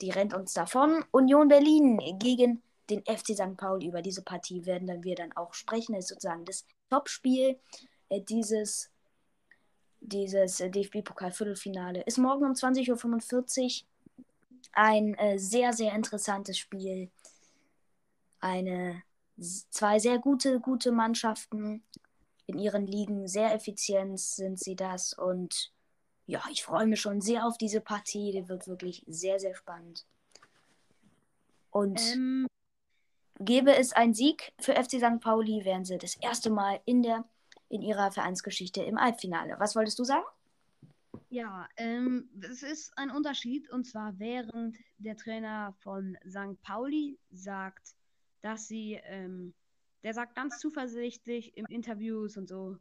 die 0.02 0.10
rennt 0.10 0.34
uns 0.34 0.52
davon. 0.52 1.02
Union 1.10 1.48
Berlin 1.48 1.98
gegen 2.18 2.62
den 2.90 3.04
FC 3.04 3.34
St. 3.34 3.56
Pauli. 3.56 3.86
Über 3.86 4.02
diese 4.02 4.22
Partie 4.22 4.66
werden 4.66 4.88
dann 4.88 5.04
wir 5.04 5.14
dann 5.14 5.32
auch 5.32 5.54
sprechen. 5.54 5.94
Das 5.94 6.04
ist 6.04 6.08
sozusagen 6.10 6.44
das 6.44 6.66
Topspiel 6.90 7.58
äh, 8.08 8.20
dieses 8.20 8.90
dieses 10.00 10.56
DFB-Pokal-Viertelfinale 10.58 12.02
ist 12.02 12.18
morgen 12.18 12.46
um 12.46 12.52
20.45 12.52 13.82
Uhr. 13.82 13.86
Ein 14.72 15.14
äh, 15.14 15.38
sehr, 15.38 15.72
sehr 15.72 15.94
interessantes 15.94 16.58
Spiel. 16.58 17.10
Eine, 18.40 19.02
zwei 19.38 19.98
sehr 19.98 20.18
gute, 20.18 20.60
gute 20.60 20.92
Mannschaften 20.92 21.82
in 22.46 22.58
ihren 22.58 22.86
Ligen. 22.86 23.28
Sehr 23.28 23.54
effizient 23.54 24.18
sind 24.18 24.58
sie 24.58 24.74
das. 24.74 25.12
Und 25.12 25.72
ja, 26.26 26.42
ich 26.50 26.62
freue 26.62 26.86
mich 26.86 27.00
schon 27.00 27.20
sehr 27.20 27.46
auf 27.46 27.58
diese 27.58 27.80
Partie. 27.80 28.32
Die 28.32 28.48
wird 28.48 28.66
wirklich 28.66 29.04
sehr, 29.06 29.38
sehr 29.38 29.54
spannend. 29.54 30.06
Und 31.70 32.00
ähm, 32.00 32.46
gäbe 33.40 33.74
es 33.74 33.92
einen 33.92 34.14
Sieg 34.14 34.52
für 34.60 34.74
FC 34.74 34.98
St. 34.98 35.20
Pauli, 35.20 35.64
wären 35.64 35.84
sie 35.84 35.98
das 35.98 36.14
erste 36.16 36.50
Mal 36.50 36.80
in, 36.84 37.02
der, 37.02 37.24
in 37.68 37.82
ihrer 37.82 38.12
Vereinsgeschichte 38.12 38.82
im 38.82 39.00
Halbfinale. 39.00 39.56
Was 39.58 39.74
wolltest 39.74 39.98
du 39.98 40.04
sagen? 40.04 40.24
Ja, 41.30 41.68
ähm, 41.76 42.28
es 42.42 42.62
ist 42.62 42.96
ein 42.96 43.10
Unterschied. 43.10 43.70
Und 43.70 43.84
zwar 43.84 44.18
während 44.18 44.76
der 44.98 45.16
Trainer 45.16 45.74
von 45.80 46.16
St. 46.28 46.60
Pauli 46.62 47.18
sagt, 47.30 47.94
dass 48.42 48.68
sie, 48.68 49.00
ähm, 49.04 49.54
der 50.02 50.14
sagt 50.14 50.34
ganz 50.34 50.58
zuversichtlich 50.58 51.56
im 51.56 51.66
Interviews 51.66 52.36
und 52.36 52.48
so, 52.48 52.76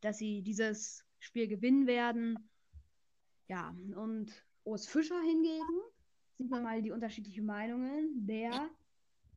dass 0.00 0.18
sie 0.18 0.42
dieses 0.42 1.04
Spiel 1.18 1.48
gewinnen 1.48 1.86
werden. 1.86 2.50
Ja, 3.48 3.74
und 3.96 4.32
Urs 4.64 4.86
Fischer 4.86 5.20
hingegen, 5.20 5.80
sieht 6.36 6.50
man 6.50 6.62
mal 6.62 6.82
die 6.82 6.90
unterschiedlichen 6.90 7.46
Meinungen, 7.46 8.26
der 8.26 8.70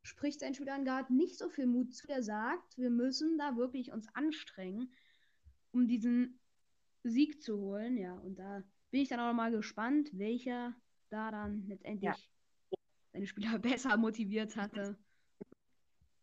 spricht 0.08 0.40
seinen 0.40 0.56
Spielern 0.56 0.86
gerade 0.86 1.14
nicht 1.14 1.38
so 1.38 1.50
viel 1.50 1.68
Mut 1.68 1.94
zu, 1.94 2.08
der 2.08 2.24
sagt, 2.24 2.78
wir 2.78 2.90
müssen 2.90 3.38
da 3.38 3.58
wirklich 3.58 3.92
uns 3.92 4.08
anstrengen, 4.16 4.90
um 5.72 5.88
diesen 5.88 6.40
Sieg 7.04 7.42
zu 7.42 7.60
holen. 7.60 7.98
Ja, 7.98 8.14
und 8.14 8.40
da 8.40 8.64
bin 8.90 9.02
ich 9.02 9.10
dann 9.10 9.20
auch 9.20 9.34
mal 9.34 9.52
gespannt, 9.52 10.10
welcher 10.14 10.74
da 11.10 11.30
dann 11.32 11.68
letztendlich 11.68 12.10
ja. 12.10 12.16
seine 13.12 13.28
Spieler 13.28 13.60
besser 13.60 13.98
motiviert 13.98 14.56
hatte. 14.56 14.98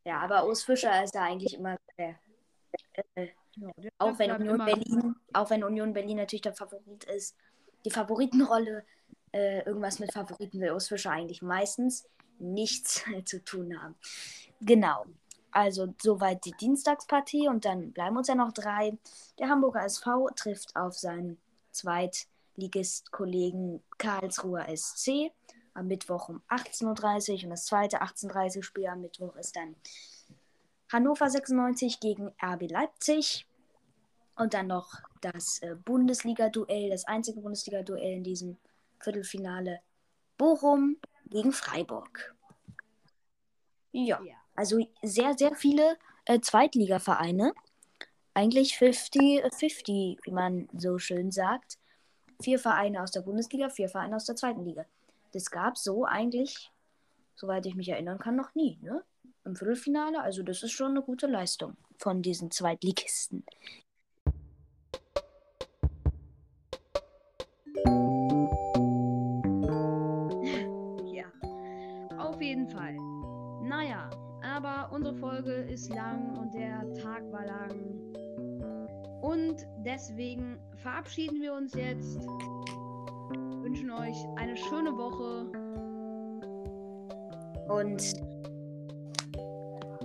Ja, 0.07 0.21
aber 0.21 0.47
Urs 0.47 0.65
Fischer 0.65 1.05
ist 1.05 1.15
da 1.15 1.25
eigentlich 1.25 1.55
immer 1.55 1.77
der, 1.99 2.19
äh, 3.15 3.29
ja, 3.57 3.71
auch 3.99 4.19
wenn 4.19 4.33
Union 4.33 4.59
Berlin, 4.59 5.15
auch 5.33 5.51
wenn 5.51 5.63
Union 5.63 5.93
Berlin 5.93 6.19
natürlich 6.19 6.43
der 6.43 6.55
Favorit 6.55 7.05
ist, 7.05 7.37
die 7.85 7.91
Favoritenrolle, 7.91 8.85
äh, 9.33 9.63
irgendwas 9.65 9.99
mit 9.99 10.13
Favoriten 10.13 10.61
will 10.61 10.73
Urs 10.73 10.89
Fischer 10.89 11.11
eigentlich 11.11 11.43
meistens 11.43 12.09
nichts 12.39 13.05
zu 13.25 13.45
tun 13.45 13.81
haben. 13.81 13.95
Genau. 14.61 15.07
Also 15.51 15.95
soweit 16.03 16.45
die 16.45 16.53
Dienstagspartie 16.53 17.49
und 17.49 17.65
dann 17.65 17.93
bleiben 17.93 18.17
uns 18.17 18.29
ja 18.29 18.35
noch 18.35 18.53
drei. 18.53 18.99
Der 19.39 19.49
Hamburger 19.49 19.85
SV 19.85 20.31
trifft 20.35 20.75
auf 20.75 20.99
seinen 20.99 21.39
Zweitligist-Kollegen 21.71 23.83
Karlsruher 23.99 24.67
SC 24.77 25.31
am 25.75 25.87
Mittwoch 25.87 26.29
um 26.29 26.43
18.30 26.49 27.39
Uhr 27.39 27.45
und 27.45 27.51
das 27.51 27.67
zweite 27.67 28.03
18.30 28.03 28.57
Uhr 28.57 28.63
Spiel 28.65 28.87
am 28.87 29.03
Mittwoch 29.03 29.37
ist 29.37 29.55
dann 29.55 29.77
Hannover 30.93 31.29
96 31.29 32.01
gegen 32.01 32.33
RB 32.43 32.71
Leipzig 32.71 33.47
und 34.37 34.55
dann 34.55 34.69
noch 34.69 34.95
das 35.21 35.61
äh, 35.63 35.77
Bundesliga-Duell, 35.85 36.91
das 36.91 37.07
einzige 37.07 37.41
Bundesliga-Duell 37.41 38.15
in 38.15 38.25
diesem 38.25 38.57
Viertelfinale 39.01 39.81
Bochum 40.37 40.97
gegen 41.27 41.53
Freiburg. 41.53 42.35
Ja, 43.93 44.21
ja. 44.23 44.35
also 44.55 44.85
sehr, 45.03 45.35
sehr 45.35 45.55
viele 45.55 45.97
äh, 46.25 46.41
Zweitligavereine. 46.41 47.55
Eigentlich 48.35 48.75
50-50, 48.75 50.19
wie 50.25 50.31
man 50.33 50.69
so 50.77 50.99
schön 50.99 51.31
sagt. 51.31 51.79
Vier 52.43 52.59
Vereine 52.59 53.03
aus 53.03 53.13
der 53.13 53.21
Bundesliga, 53.21 53.69
vier 53.71 53.89
Vereine 53.89 54.17
aus 54.17 54.25
der 54.25 54.35
zweiten 54.35 54.65
Liga. 54.65 54.85
Das 55.33 55.51
gab 55.51 55.79
so 55.79 56.05
eigentlich, 56.05 56.73
soweit 57.37 57.67
ich 57.67 57.77
mich 57.77 57.89
erinnern 57.89 58.19
kann, 58.19 58.35
noch 58.35 58.55
nie, 58.55 58.79
ne? 58.83 59.05
Im 59.45 59.55
Viertelfinale. 59.55 60.21
Also 60.21 60.43
das 60.43 60.63
ist 60.63 60.73
schon 60.73 60.93
eine 60.93 61.03
gute 61.03 61.27
Leistung 61.27 61.77
von 61.99 62.23
diesen 62.23 62.51
Zweitligisten. 62.51 63.45
Unsere 74.95 75.17
Folge 75.17 75.53
ist 75.53 75.91
lang 75.91 76.37
und 76.39 76.55
der 76.55 76.93
Tag 76.95 77.23
war 77.33 77.45
lang. 77.45 77.95
Und 79.21 79.67
deswegen 79.85 80.59
verabschieden 80.77 81.41
wir 81.41 81.55
uns 81.55 81.75
jetzt. 81.75 82.21
Wünschen 83.63 83.91
euch 83.91 84.17
eine 84.37 84.57
schöne 84.57 84.93
Woche. 84.93 85.51
Und 87.69 88.15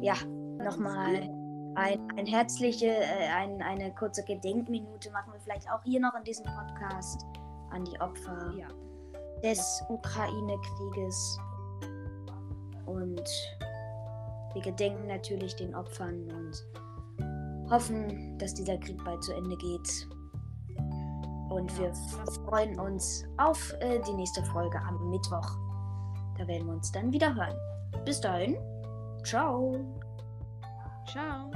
ja, 0.01 0.15
nochmal 0.63 1.29
ein, 1.75 1.99
ein 2.17 2.25
herzliche, 2.25 2.87
äh, 2.87 3.27
ein, 3.35 3.61
eine 3.61 3.93
kurze 3.95 4.23
Gedenkminute 4.23 5.11
machen 5.11 5.33
wir 5.33 5.39
vielleicht 5.39 5.69
auch 5.71 5.83
hier 5.83 5.99
noch 5.99 6.15
in 6.15 6.23
diesem 6.23 6.45
Podcast 6.45 7.25
an 7.71 7.85
die 7.85 7.99
Opfer 8.01 8.53
ja. 8.57 8.67
des 9.43 9.83
Ukraine-Krieges. 9.89 11.39
Und 12.85 13.29
wir 14.53 14.61
gedenken 14.61 15.07
natürlich 15.07 15.55
den 15.55 15.75
Opfern 15.75 16.29
und 16.31 17.69
hoffen, 17.69 18.37
dass 18.37 18.53
dieser 18.53 18.77
Krieg 18.77 19.03
bald 19.03 19.23
zu 19.23 19.33
Ende 19.33 19.55
geht. 19.57 20.09
Und 21.49 21.79
wir 21.79 21.93
freuen 22.45 22.79
uns 22.79 23.25
auf 23.37 23.73
äh, 23.79 23.99
die 24.07 24.13
nächste 24.13 24.43
Folge 24.45 24.79
am 24.79 25.09
Mittwoch. 25.09 25.57
Da 26.37 26.47
werden 26.47 26.67
wir 26.67 26.73
uns 26.73 26.91
dann 26.91 27.11
wieder 27.11 27.33
hören. 27.33 27.55
Bis 28.05 28.21
dahin. 28.21 28.57
Ciao. 29.23 29.75
Ciao. 31.07 31.51